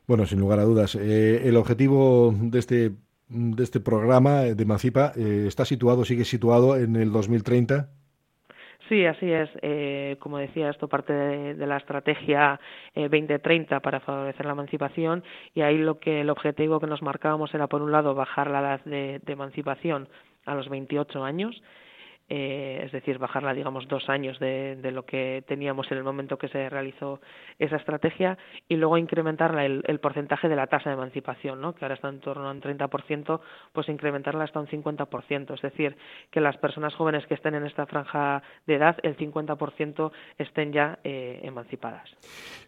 [0.08, 2.92] Bueno, sin lugar a dudas, eh, el objetivo de este
[3.30, 7.90] de este programa de Emancipa eh, está situado, sigue situado en el 2030.
[8.88, 9.50] Sí, así es.
[9.62, 12.60] Eh, como decía, esto parte de, de la estrategia
[12.96, 17.54] eh, 2030 para favorecer la emancipación y ahí lo que el objetivo que nos marcábamos
[17.54, 20.08] era, por un lado, bajar la edad de, de emancipación
[20.48, 21.62] a los 28 años,
[22.30, 26.38] eh, es decir, bajarla, digamos, dos años de, de, lo que teníamos en el momento
[26.38, 27.22] que se realizó
[27.58, 28.38] esa estrategia
[28.68, 31.74] y luego incrementarla el, el porcentaje de la tasa de emancipación, ¿no?
[31.74, 33.40] que ahora está en torno a un 30%,
[33.72, 35.96] pues incrementarla hasta un 50%, es decir,
[36.30, 41.00] que las personas jóvenes que estén en esta franja de edad, el 50% estén ya
[41.06, 42.10] eh, emancipadas.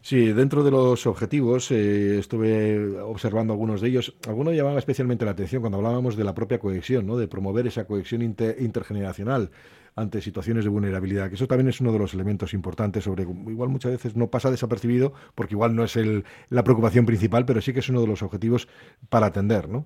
[0.01, 5.31] Sí, dentro de los objetivos, eh, estuve observando algunos de ellos, algunos llamaban especialmente la
[5.31, 7.17] atención cuando hablábamos de la propia cohesión, ¿no?
[7.17, 9.48] de promover esa cohesión inter intergeneracional
[9.95, 13.69] ante situaciones de vulnerabilidad, que eso también es uno de los elementos importantes sobre igual
[13.69, 17.73] muchas veces no pasa desapercibido porque igual no es el, la preocupación principal, pero sí
[17.73, 18.67] que es uno de los objetivos
[19.09, 19.85] para atender, ¿no?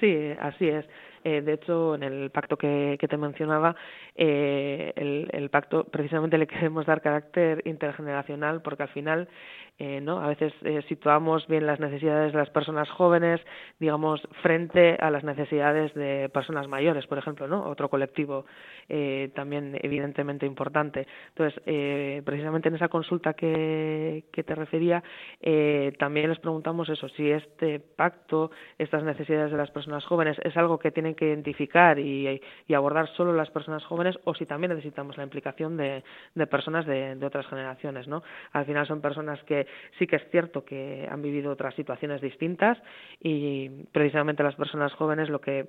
[0.00, 0.86] Sí, así es.
[1.22, 3.76] Eh, de hecho, en el pacto que, te mencionaba,
[4.14, 9.28] eh, el, pacto precisamente le queremos dar carácter intergeneracional porque al final
[9.78, 10.20] eh, ¿no?
[10.20, 13.40] A veces eh, situamos bien las necesidades de las personas jóvenes,
[13.78, 17.64] digamos, frente a las necesidades de personas mayores, por ejemplo, ¿no?
[17.64, 18.44] Otro colectivo
[18.88, 21.06] eh, también evidentemente importante.
[21.28, 25.02] Entonces, eh, precisamente en esa consulta que, te refería,
[25.40, 30.56] eh, también les preguntamos eso, si este pacto, estas necesidades de las personas jóvenes, es
[30.56, 34.70] algo que tienen que identificar y, y abordar solo las personas jóvenes o si también
[34.70, 36.02] necesitamos la implicación de,
[36.34, 38.22] de personas de, de otras generaciones, ¿no?
[38.52, 39.59] Al final son personas que
[39.98, 42.78] sí que es cierto que han vivido otras situaciones distintas
[43.20, 45.68] y precisamente las personas jóvenes lo que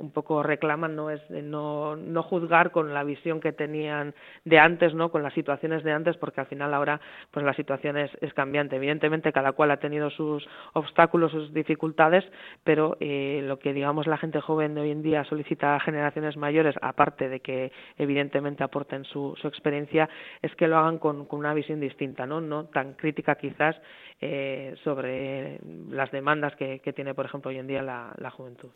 [0.00, 4.94] un poco reclaman no es no, no juzgar con la visión que tenían de antes,
[4.94, 5.10] ¿no?
[5.10, 8.76] con las situaciones de antes, porque al final ahora pues la situación es, es cambiante.
[8.76, 12.24] Evidentemente cada cual ha tenido sus obstáculos, sus dificultades,
[12.64, 16.36] pero eh, lo que digamos la gente joven de hoy en día solicita a generaciones
[16.36, 20.08] mayores, aparte de que evidentemente aporten su, su experiencia,
[20.42, 23.76] es que lo hagan con, con una visión distinta, no, no tan crítica quizás
[24.22, 25.58] eh, sobre
[25.88, 28.68] las demandas que, que, tiene, por ejemplo, hoy en día la, la juventud.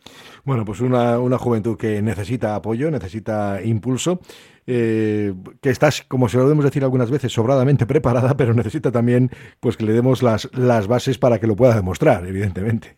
[0.42, 4.20] Bueno, pues una, una, juventud que necesita apoyo, necesita impulso,
[4.66, 9.30] eh, que está, como se lo debemos decir algunas veces, sobradamente preparada, pero necesita también
[9.60, 12.96] pues que le demos las, las bases para que lo pueda demostrar, evidentemente.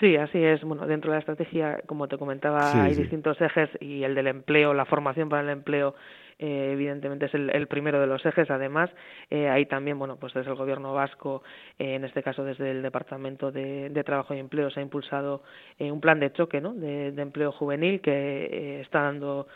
[0.00, 0.62] Sí, así es.
[0.62, 3.02] Bueno, dentro de la estrategia, como te comentaba, sí, hay sí.
[3.02, 5.94] distintos ejes y el del empleo, la formación para el empleo
[6.40, 8.50] eh, evidentemente es el, primero de los ejes.
[8.50, 8.90] Además,
[9.28, 11.42] eh, ahí también, bueno, pues desde el Gobierno vasco,
[11.78, 15.42] eh, en este caso desde el Departamento de, Trabajo y Empleo, se ha impulsado
[15.78, 16.72] eh, un plan de choque, ¿no?
[16.72, 19.46] De, empleo juvenil que está dando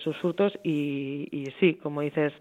[0.00, 2.32] sus frutos y, y sí, como dices,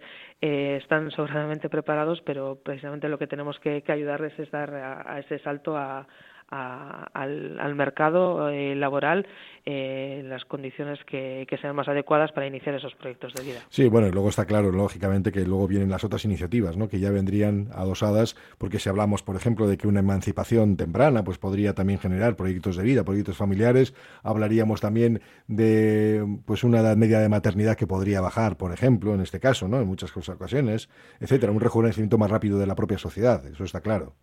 [0.42, 5.78] están sobradamente preparados, pero precisamente lo que tenemos que, ayudarles es dar a ese salto
[5.78, 6.08] a
[6.54, 9.26] al, mercado eh, laboral
[9.66, 13.60] eh, las condiciones que, sean más adecuadas para iniciar esos proyectos de vida.
[13.70, 16.90] Sí, bueno, luego está claro, lógicamente, que luego vienen las otras iniciativas, ¿no?
[16.90, 21.38] que ya vendrían adosadas, porque si hablamos, por ejemplo, de que una emancipación temprana pues
[21.38, 23.94] podría también generar proyectos de vida, proyectos familiares,
[24.24, 29.22] hablaríamos también de pues una edad media de maternidad que podría bajar, por ejemplo, en
[29.22, 29.80] este caso, ¿no?
[29.80, 30.90] en muchas ocasiones,
[31.20, 34.16] etcétera, un rejuvenecimiento más rápido de la propia sociedad, eso está claro.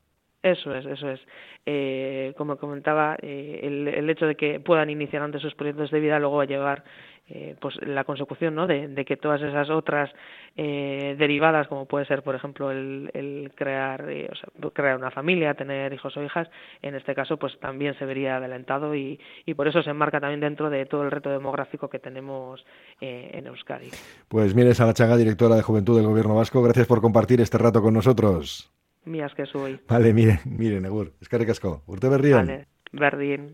[0.42, 1.20] Eso es, eso es.
[1.66, 6.00] Eh, como comentaba, eh, el, el, hecho de que puedan iniciar antes sus proyectos de
[6.00, 6.84] vida luego va a llevar
[7.28, 8.66] eh, pues la consecución ¿no?
[8.66, 10.10] de, que todas esas otras
[10.56, 15.52] eh, derivadas, como puede ser, por ejemplo, el, el crear, o sea, crear una familia,
[15.52, 16.48] tener hijos o hijas,
[16.80, 20.40] en este caso, pues también se vería adelantado y, y por eso se enmarca también
[20.40, 22.64] dentro de todo el reto demográfico que tenemos
[23.00, 23.90] en Euskadi.
[24.28, 27.94] Pues mire, Salachaga, directora de Juventud del Gobierno Vasco, gracias por compartir este rato con
[27.94, 28.72] nosotros.
[29.04, 29.72] Mi askezu hoi.
[29.88, 31.12] Vale, miren, miren, egur.
[31.24, 31.80] Eskerrik asko.
[31.86, 32.46] Urte berrian.
[32.46, 33.50] Vale, berdin.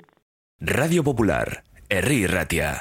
[0.60, 2.72] Radio Popular, herri irratia.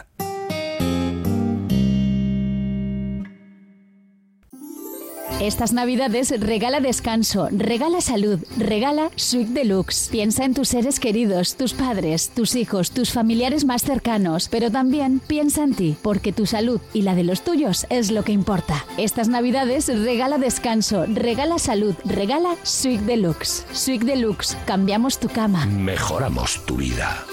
[5.42, 10.08] Estas navidades regala descanso, regala salud, regala Suite Deluxe.
[10.10, 15.20] Piensa en tus seres queridos, tus padres, tus hijos, tus familiares más cercanos, pero también
[15.20, 18.86] piensa en ti, porque tu salud y la de los tuyos es lo que importa.
[18.98, 23.66] Estas navidades regala descanso, regala salud, regala Suite Deluxe.
[23.74, 25.66] Suite Deluxe, cambiamos tu cama.
[25.66, 27.26] Mejoramos tu vida.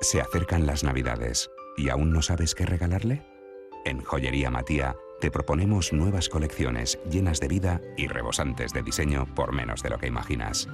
[0.00, 3.26] Se acercan las navidades y aún no sabes qué regalarle.
[3.84, 9.52] En Joyería Matía te proponemos nuevas colecciones llenas de vida y rebosantes de diseño por
[9.52, 10.68] menos de lo que imaginas.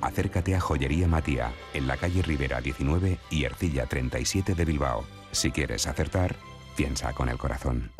[0.00, 5.04] Acércate a Joyería Matía en la calle Rivera 19 y Ercilla 37 de Bilbao.
[5.32, 6.36] Si quieres acertar,
[6.78, 7.90] piensa con el corazón.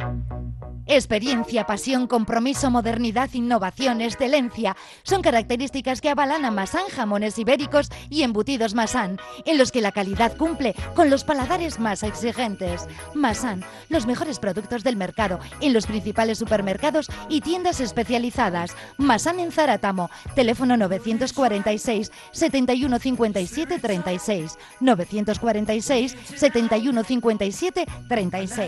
[0.87, 8.23] Experiencia, pasión, compromiso, modernidad, innovación, excelencia son características que avalan a Masán Jamones Ibéricos y
[8.23, 12.87] Embutidos Masán, en los que la calidad cumple con los paladares más exigentes.
[13.15, 18.71] Masán, los mejores productos del mercado en los principales supermercados y tiendas especializadas.
[18.97, 28.68] Masán en Zaratamo, teléfono 946 71 57 36 946 71 57 36.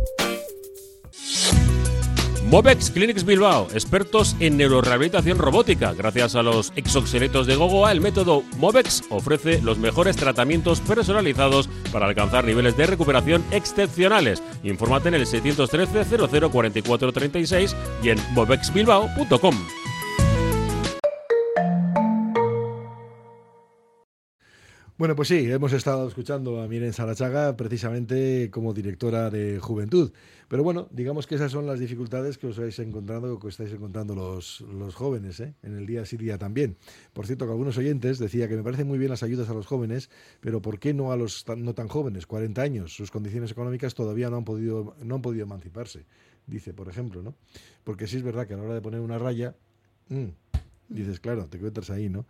[2.51, 5.93] Movex Clinics Bilbao, expertos en neurorehabilitación robótica.
[5.93, 12.07] Gracias a los exoxeletos de Gogoa, el método Movex ofrece los mejores tratamientos personalizados para
[12.07, 14.43] alcanzar niveles de recuperación excepcionales.
[14.63, 19.55] Infórmate en el 613 00 36 y en movexbilbao.com.
[25.01, 30.11] Bueno, pues sí, hemos estado escuchando a Miren Sarachaga precisamente como directora de Juventud.
[30.51, 34.15] Pero bueno, digamos que esas son las dificultades que os habéis encontrado, que estáis encontrando
[34.15, 35.53] los, jóvenes ¿eh?
[35.63, 36.75] en el día sí día también.
[37.13, 39.65] Por cierto, que algunos oyentes decía que me parecen muy bien las ayudas a los
[39.65, 40.09] jóvenes,
[40.41, 42.93] pero ¿por qué no a los no tan jóvenes, 40 años?
[42.93, 46.03] Sus condiciones económicas todavía no han podido, no han podido emanciparse,
[46.47, 47.33] dice, por ejemplo, ¿no?
[47.85, 49.55] Porque sí es verdad que a la hora de poner una raya,
[50.09, 50.25] mm,
[50.89, 52.25] dices, claro, te encuentras ahí, ¿no?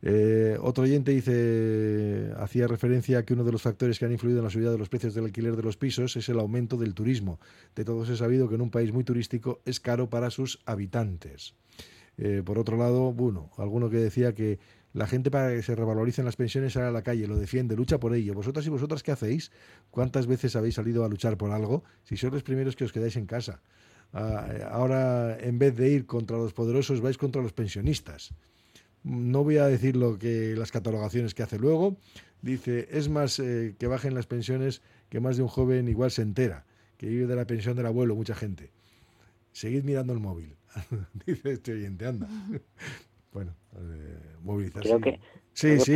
[0.00, 4.38] Eh, otro oyente dice, hacía referencia a que uno de los factores que han influido
[4.38, 6.94] en la subida de los precios del alquiler de los pisos es el aumento del
[6.94, 7.40] turismo.
[7.74, 11.54] De todos he sabido que en un país muy turístico es caro para sus habitantes.
[12.16, 14.58] Eh, por otro lado, bueno, alguno que decía que
[14.92, 18.00] la gente para que se revaloricen las pensiones sale a la calle, lo defiende, lucha
[18.00, 18.34] por ello.
[18.34, 19.52] ¿Vosotras y vosotras qué hacéis?
[19.90, 21.84] ¿Cuántas veces habéis salido a luchar por algo?
[22.04, 23.60] Si sois los primeros que os quedáis en casa.
[24.12, 28.32] Ah, ahora, en vez de ir contra los poderosos, vais contra los pensionistas.
[29.04, 31.96] No voy a decir lo que las catalogaciones que hace luego.
[32.42, 36.22] Dice, es más eh, que bajen las pensiones que más de un joven igual se
[36.22, 36.64] entera,
[36.96, 38.70] que vive de la pensión del abuelo, mucha gente.
[39.52, 40.54] Seguid mirando el móvil,
[41.26, 42.28] dice este oyente, anda.
[43.32, 44.88] bueno, eh, movilizarse.
[44.88, 45.20] Creo que,
[45.52, 45.94] sí, sí,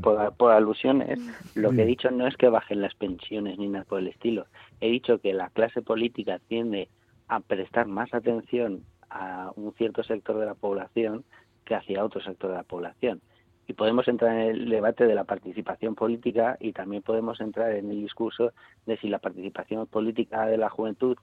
[0.00, 1.18] por, por, alusiones,
[1.54, 4.46] lo que he dicho no es que bajen las pensiones ni nada por el estilo.
[4.80, 6.88] He dicho que la clase política tiende
[7.26, 11.24] a prestar más atención a un cierto sector de la población
[11.64, 13.20] que hacia otro sector de la población.
[13.66, 17.90] Y podemos entrar en el debate de la participación política y también podemos entrar en
[17.90, 18.52] el discurso
[18.86, 21.16] de si la participación política de la juventud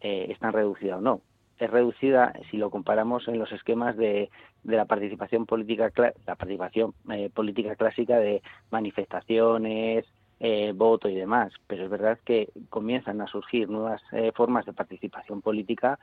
[0.00, 1.20] eh, está reducida o no.
[1.58, 4.28] Es reducida si lo comparamos en los esquemas de,
[4.64, 5.92] de la participación política,
[6.26, 10.04] la participación eh, política clásica de manifestaciones,
[10.40, 11.52] eh, voto y demás.
[11.66, 15.98] Pero es verdad que comienzan a surgir nuevas eh, formas de participación política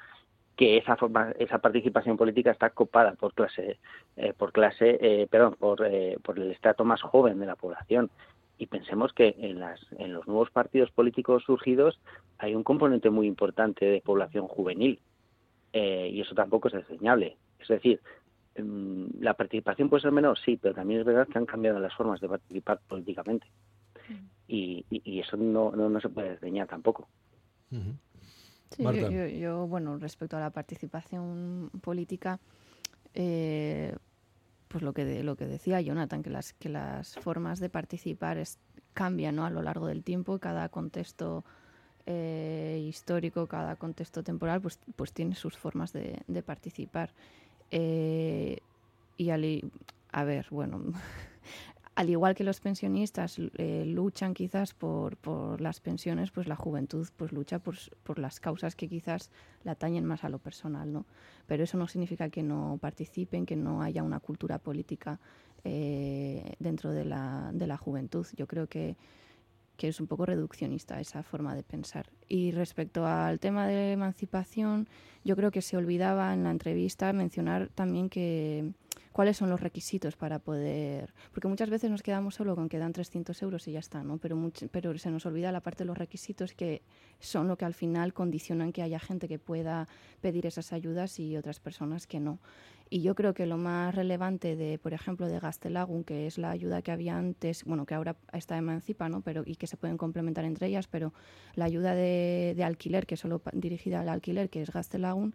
[0.56, 3.80] que esa forma, esa participación política está copada por clase,
[4.18, 8.10] eh, por clase, eh, perdón, por, eh, por el estrato más joven de la población.
[8.58, 12.00] Y pensemos que en, las, en los nuevos partidos políticos surgidos
[12.38, 15.00] hay un componente muy importante de población juvenil.
[15.74, 17.38] y eso tampoco es desdeñable.
[17.58, 18.00] Es decir,
[18.60, 21.96] mm, la participación puede ser menor, sí, pero también es verdad que han cambiado las
[21.96, 23.48] formas de participar políticamente.
[24.48, 27.08] Y, y, y eso no, no, no se puede desdeñar tampoco.
[28.76, 32.40] Sí, yo, yo, yo, bueno, respecto a la participación política,
[33.14, 33.96] eh,
[34.68, 38.38] pues lo que, de, lo que decía Jonathan, que las, que las formas de participar
[38.38, 38.58] es,
[38.94, 39.46] cambian ¿no?
[39.46, 41.44] a lo largo del tiempo, cada contexto
[42.06, 47.12] eh, histórico, cada contexto temporal, pues, pues tiene sus formas de, de participar.
[47.72, 48.60] Eh,
[49.18, 49.72] y al,
[50.12, 50.82] a ver, bueno,
[51.96, 57.08] al igual que los pensionistas eh, luchan quizás por, por, las pensiones, pues la juventud
[57.18, 59.30] pues lucha por, por, las causas que quizás
[59.64, 61.06] la atañen más a lo personal, ¿no?
[61.48, 65.20] Pero eso no significa que no participen, que no haya una cultura política
[65.64, 68.26] eh, dentro de la, de la juventud.
[68.38, 68.96] Yo creo que,
[69.76, 72.10] que es un poco reduccionista esa forma de pensar.
[72.28, 74.88] Y respecto al tema de emancipación,
[75.24, 78.72] yo creo que se olvidaba en la entrevista mencionar también que
[79.12, 81.14] cuáles son los requisitos para poder...
[81.34, 84.18] Porque muchas veces nos quedamos solo con que dan 300 euros y ya está, ¿no?
[84.18, 86.82] Pero, much, pero se nos olvida la parte de los requisitos que
[87.20, 89.88] son lo que al final condicionan que haya gente que pueda
[90.22, 92.40] pedir esas ayudas y otras personas que no.
[92.94, 96.52] Y yo creo que lo más relevante de, por ejemplo, de Gastelagun, que es la
[96.52, 99.22] ayuda que había antes, bueno, que ahora está emancipa, ¿no?
[99.22, 101.14] Pero, y que se pueden complementar entre ellas, pero
[101.56, 105.34] la ayuda de, de alquiler, que es solo dirigida al alquiler, que es Gastelagun,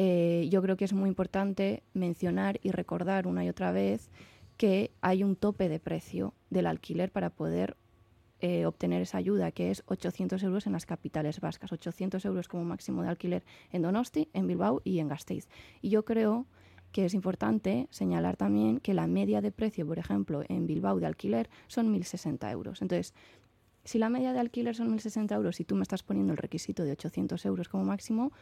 [0.00, 4.10] eh, yo creo que es muy importante mencionar y recordar una y otra vez
[4.56, 7.76] que hay un tope de precio del alquiler para poder
[8.38, 12.62] eh, obtener esa ayuda, que es 800 euros en las capitales vascas, 800 euros como
[12.62, 15.48] máximo de alquiler en Donosti, en Bilbao y en Gasteiz.
[15.82, 16.46] Y yo creo
[16.92, 21.06] que es importante señalar también que la media de precio, por ejemplo, en Bilbao de
[21.06, 22.82] alquiler son 1.060 euros.
[22.82, 23.14] Entonces,
[23.88, 26.84] si la media de alquiler son 1.060 euros y tú me estás poniendo el requisito
[26.84, 28.32] de 800 euros como máximo,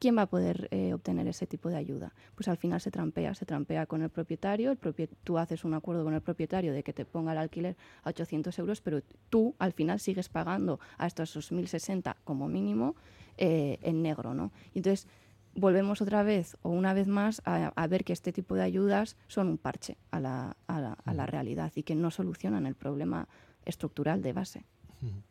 [0.00, 2.12] ¿quién va a poder eh, obtener ese tipo de ayuda?
[2.34, 5.74] Pues al final se trampea, se trampea con el propietario, el propiet tú haces un
[5.74, 9.54] acuerdo con el propietario de que te ponga el alquiler a 800 euros, pero tú
[9.58, 12.96] al final sigues pagando hasta esos 1.060 como mínimo
[13.36, 14.50] eh, en negro, ¿no?
[14.74, 15.06] Y entonces
[15.54, 19.16] volvemos otra vez o una vez más a, a, ver que este tipo de ayudas
[19.28, 22.74] son un parche a la, a la, a la realidad y que no solucionan el
[22.74, 23.28] problema
[23.66, 24.64] estructural de base.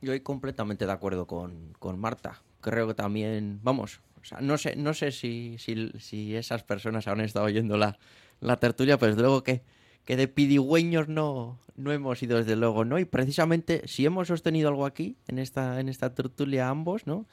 [0.02, 2.42] Yo estoy completamente de acuerdo con, con Marta.
[2.62, 4.02] Creo que también, vamos,
[4.42, 7.98] no sé, no sé si, si, si, esas personas han estado oyendo la,
[8.40, 9.64] la tertulia, pero desde luego que,
[10.06, 13.00] que de pidigüeños no, no hemos ido desde luego, ¿no?
[13.00, 17.26] Y precisamente si hemos sostenido algo aquí, en esta, en esta tertulia ambos, ¿no?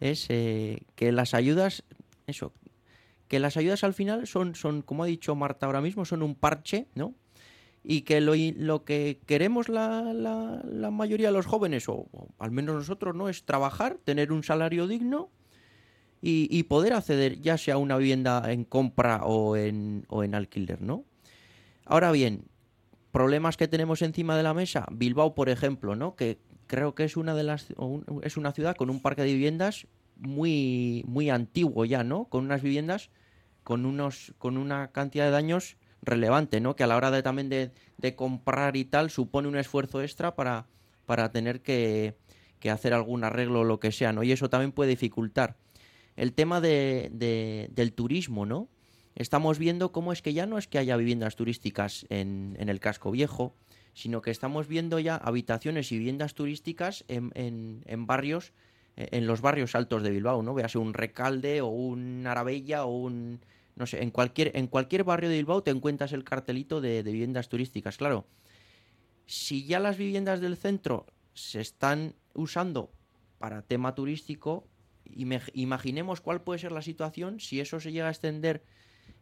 [0.00, 1.84] Es eh, que las ayudas,
[2.26, 2.52] eso,
[3.28, 6.34] que las ayudas al final son, son, como ha dicho Marta ahora mismo, son un
[6.34, 7.14] parche, ¿no?
[7.82, 12.28] y que lo, lo que queremos la, la, la, mayoría de los jóvenes, o, o,
[12.38, 13.28] al menos nosotros, ¿no?
[13.28, 15.30] Es trabajar, tener un salario digno
[16.22, 20.34] y, y, poder acceder ya sea a una vivienda en compra o en, o en
[20.34, 21.04] alquiler, ¿no?
[21.86, 22.44] Ahora bien,
[23.10, 26.16] problemas que tenemos encima de la mesa, Bilbao, por ejemplo, ¿no?
[26.16, 27.68] Que creo que es una de las
[28.22, 32.26] es una ciudad con un parque de viviendas muy muy antiguo ya, ¿no?
[32.26, 33.10] Con unas viviendas
[33.64, 36.76] con unos con una cantidad de daños relevante, ¿no?
[36.76, 40.34] Que a la hora de también de, de comprar y tal supone un esfuerzo extra
[40.34, 40.66] para,
[41.06, 42.16] para tener que,
[42.58, 44.22] que, hacer algún arreglo o lo que sea, ¿no?
[44.22, 45.56] Y eso también puede dificultar.
[46.16, 48.68] El tema de, de, del turismo, ¿no?
[49.14, 52.80] Estamos viendo cómo es que ya no es que haya viviendas turísticas en, en el
[52.80, 53.54] casco viejo,
[53.92, 58.52] sino que estamos viendo ya habitaciones y viviendas turísticas en, en, en barrios,
[58.96, 60.54] en los barrios altos de Bilbao, ¿no?
[60.54, 63.40] Véase un Recalde o un Arabella o un
[63.76, 67.12] no sé, en cualquier, en cualquier barrio de Bilbao te encuentras el cartelito de, de,
[67.12, 67.96] viviendas turísticas.
[67.96, 68.26] Claro,
[69.26, 72.92] si ya las viviendas del centro se están usando
[73.38, 74.66] para tema turístico,
[75.14, 78.62] imaginemos cuál puede ser la situación si eso se llega a extender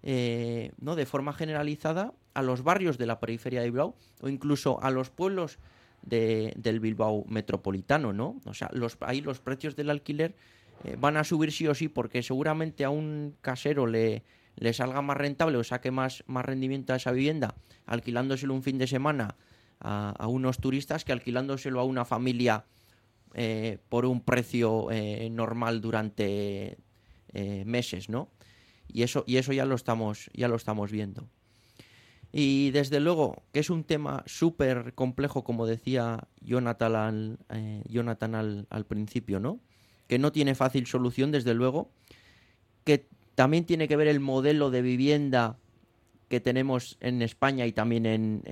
[0.02, 0.94] eh, ¿no?
[0.94, 5.10] de forma generalizada a los barrios de la periferia de Bilbao o incluso a los
[5.10, 5.58] pueblos
[6.02, 8.40] de, del Bilbao metropolitano, ¿no?
[8.44, 10.36] O sea, los, ahí los precios del alquiler
[10.84, 14.22] eh, van a subir sí o sí porque seguramente a un casero le,
[14.56, 18.78] le salga más rentable o saque más, más rendimiento a esa vivienda alquilándoselo un fin
[18.78, 19.34] de semana
[19.80, 22.64] a, a unos turistas que alquilándoselo a una familia
[23.34, 26.78] eh, por un precio eh, normal durante
[27.32, 28.30] eh, meses, ¿no?
[28.88, 31.28] Y eso, y eso ya lo estamos, ya lo estamos viendo.
[32.32, 37.38] Y desde luego que es un tema súper complejo, como decía Jonathan, al,
[37.88, 39.60] Jonathan al, principio, ¿no?
[40.06, 41.90] Que no tiene fácil solución, desde luego.
[42.84, 45.58] Que también tiene que ver el modelo de vivienda
[46.28, 48.42] que tenemos en España y también en,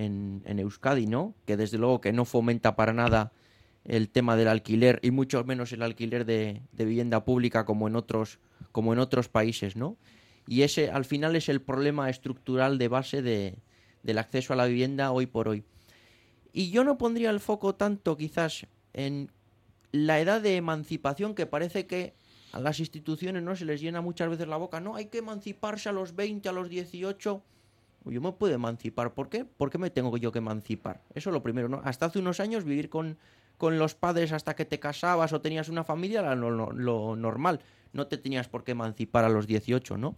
[0.44, 1.34] en Euskadi, ¿no?
[1.46, 3.32] Que desde luego que no fomenta para nada
[3.88, 7.96] el tema del alquiler y mucho menos el alquiler de, de vivienda pública como en
[7.96, 8.38] otros
[8.72, 9.96] como en otros países, ¿no?
[10.46, 13.58] Y ese al final es el problema estructural de base de,
[14.02, 15.64] del acceso a la vivienda hoy por hoy.
[16.52, 19.30] Y yo no pondría el foco tanto quizás en
[19.92, 22.14] la edad de emancipación que parece que
[22.52, 25.88] a las instituciones no se les llena muchas veces la boca, no, hay que emanciparse
[25.88, 27.42] a los 20, a los 18.
[28.06, 29.44] Yo me puedo emancipar, ¿por qué?
[29.44, 31.02] ¿Por qué me tengo yo que emancipar?
[31.14, 31.80] Eso es lo primero, ¿no?
[31.84, 33.18] Hasta hace unos años vivir con,
[33.56, 37.60] con los padres hasta que te casabas o tenías una familia era lo, normal.
[37.92, 40.16] No te tenías por qué emancipar a los 18, ¿no?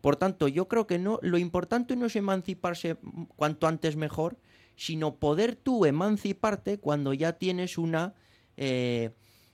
[0.00, 2.96] Por tanto, yo creo que no, lo importante no es emanciparse
[3.36, 4.36] cuanto antes mejor,
[4.74, 8.14] sino poder tú emanciparte cuando ya tienes una,
[8.56, 9.10] eh,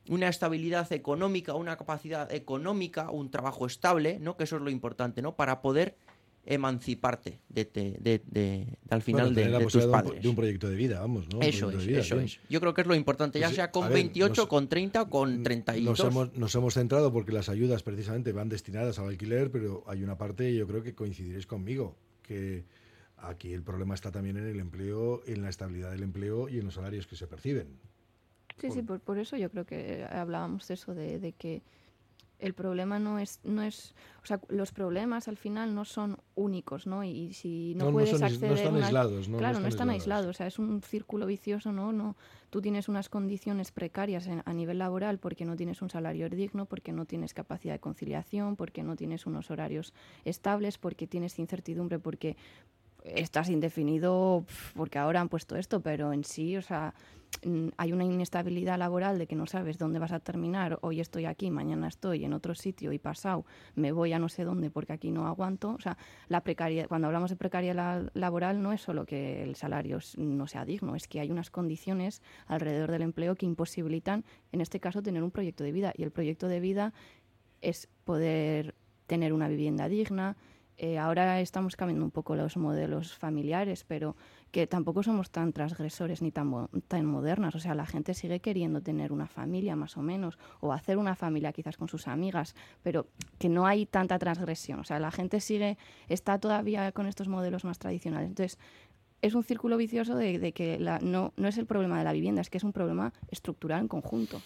[0.08, 4.36] una estabilidad económica, una capacidad económica, un trabajo estable, ¿no?
[4.36, 5.36] Que eso es lo importante, ¿no?
[5.36, 5.96] Para poder
[6.50, 10.22] emanciparte de, te- de- de- al final Bueno, de, de tus un- padres.
[10.22, 12.26] de un proyecto de vida, vamos, Eso es, vida, eso bien.
[12.26, 12.40] es.
[12.48, 14.68] Yo creo que es lo importante, ya Pues sí, sea con ver, 28, nos- con
[14.68, 15.98] 30 o con 32.
[15.98, 20.02] Nos hemos, nos hemos centrado porque las ayudas precisamente van destinadas al alquiler, pero hay
[20.02, 22.64] una parte, yo creo que coincidiréis conmigo, que
[23.18, 26.64] aquí el problema está también en el empleo, en la estabilidad del empleo y en
[26.64, 27.68] los salarios que se perciben.
[28.60, 31.62] Sí, sí, por, por eso yo creo que hablábamos de eso, de, de que
[32.38, 36.86] el problema no es, no es, o sea, los problemas al final no son únicos,
[36.86, 37.02] ¿no?
[37.02, 39.28] Y, y si no, No, no puedes son ais- no acceder están a una- aislados,
[39.28, 40.26] no, no claro, están no están aislados.
[40.28, 41.92] aislados, o sea, es un círculo vicioso, ¿no?
[41.92, 42.16] No,
[42.50, 46.66] tú tienes unas condiciones precarias en- a nivel laboral porque no tienes un salario digno,
[46.66, 49.92] porque no tienes capacidad de conciliación, porque no tienes unos horarios
[50.24, 52.36] estables, porque tienes incertidumbre, porque
[53.14, 54.44] estás indefinido
[54.74, 56.94] porque ahora han puesto esto, pero en sí, o sea,
[57.44, 60.78] mm, hay una inestabilidad laboral de que no sabes dónde vas a terminar.
[60.82, 63.44] Hoy estoy aquí, mañana estoy en otro sitio y pasado
[63.74, 65.70] me voy a no sé dónde porque aquí no aguanto.
[65.70, 65.96] O sea,
[66.28, 70.46] la precariedad, cuando hablamos de precariedad la- laboral no es solo que el salario no
[70.46, 75.02] sea digno, es que hay unas condiciones alrededor del empleo que imposibilitan, en este caso,
[75.02, 75.92] tener un proyecto de vida.
[75.96, 76.92] Y el proyecto de vida
[77.60, 78.74] es poder
[79.06, 80.36] tener una vivienda digna.
[80.80, 84.14] Eh, ahora estamos cambiando un poco los modelos familiares, pero
[84.52, 87.56] que tampoco somos tan transgresores ni tan, tan modernas.
[87.56, 91.16] O sea, la gente sigue queriendo tener una familia más o menos, o hacer una
[91.16, 92.54] familia quizás con sus amigas,
[92.84, 93.08] pero
[93.40, 94.78] que no hay tanta transgresión.
[94.78, 98.28] O sea, la gente sigue, está todavía con estos modelos más tradicionales.
[98.28, 98.58] Entonces,
[99.22, 102.12] es un círculo vicioso de, de que la- no, no es el problema de la
[102.12, 104.40] vivienda, es que es un problema estructural en conjunto.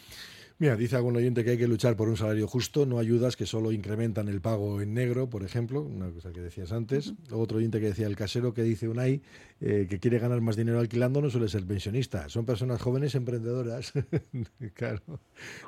[0.58, 3.46] Mira, dice algún oyente que hay que luchar por un salario justo, no ayudas que
[3.46, 7.14] solo incrementan el pago en negro, por ejemplo, una cosa que decías antes.
[7.32, 9.22] Otro oyente que decía el casero que dice Unai
[9.60, 13.92] eh, que quiere ganar más dinero alquilando no suele ser pensionista, son personas jóvenes emprendedoras.
[14.74, 15.00] claro,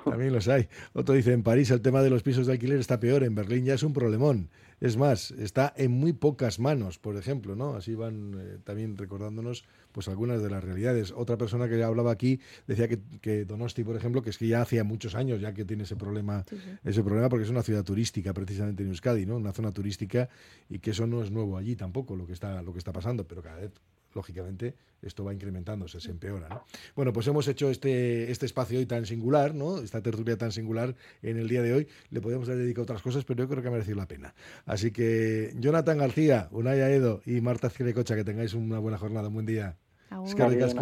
[0.04, 0.68] también los hay.
[0.92, 3.64] Otro dice en París el tema de los pisos de alquiler está peor, en Berlín
[3.64, 4.48] ya es un problemón.
[4.80, 7.74] Es más, está en muy pocas manos, por ejemplo, ¿no?
[7.74, 11.12] Así van eh, también recordándonos pues algunas de las realidades.
[11.16, 14.62] Otra persona que hablaba aquí decía que, que Donosti, por ejemplo, que es que ya
[14.62, 16.44] hacía muchos años ya que tiene ese problema,
[16.84, 19.36] ese problema porque es una ciudad turística precisamente en Euskadi, ¿no?
[19.36, 20.28] Una zona turística
[20.68, 23.26] y que eso no es nuevo allí tampoco lo que está lo que está pasando,
[23.26, 23.72] pero cada vez
[24.14, 26.48] lógicamente esto va incrementándose, se empeora.
[26.48, 26.64] ¿no?
[26.96, 29.78] Bueno, pues hemos hecho este, este espacio hoy tan singular, ¿no?
[29.78, 31.88] esta tertulia tan singular en el día de hoy.
[32.10, 34.34] Le podemos haber dedicado a otras cosas, pero yo creo que ha merecido la pena.
[34.66, 39.34] Así que Jonathan García, Unaya Edo y Marta Cirecocha, que tengáis una buena jornada, un
[39.34, 39.76] buen día.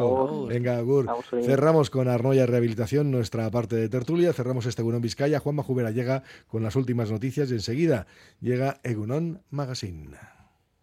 [0.02, 0.48] Agur.
[0.48, 1.08] Venga, Agur.
[1.42, 4.32] Cerramos con Arnoya Rehabilitación, nuestra parte de tertulia.
[4.32, 5.40] Cerramos este Egunon Vizcaya.
[5.40, 8.06] Juan Majubera llega con las últimas noticias y enseguida
[8.40, 10.10] llega Egunon Magazine.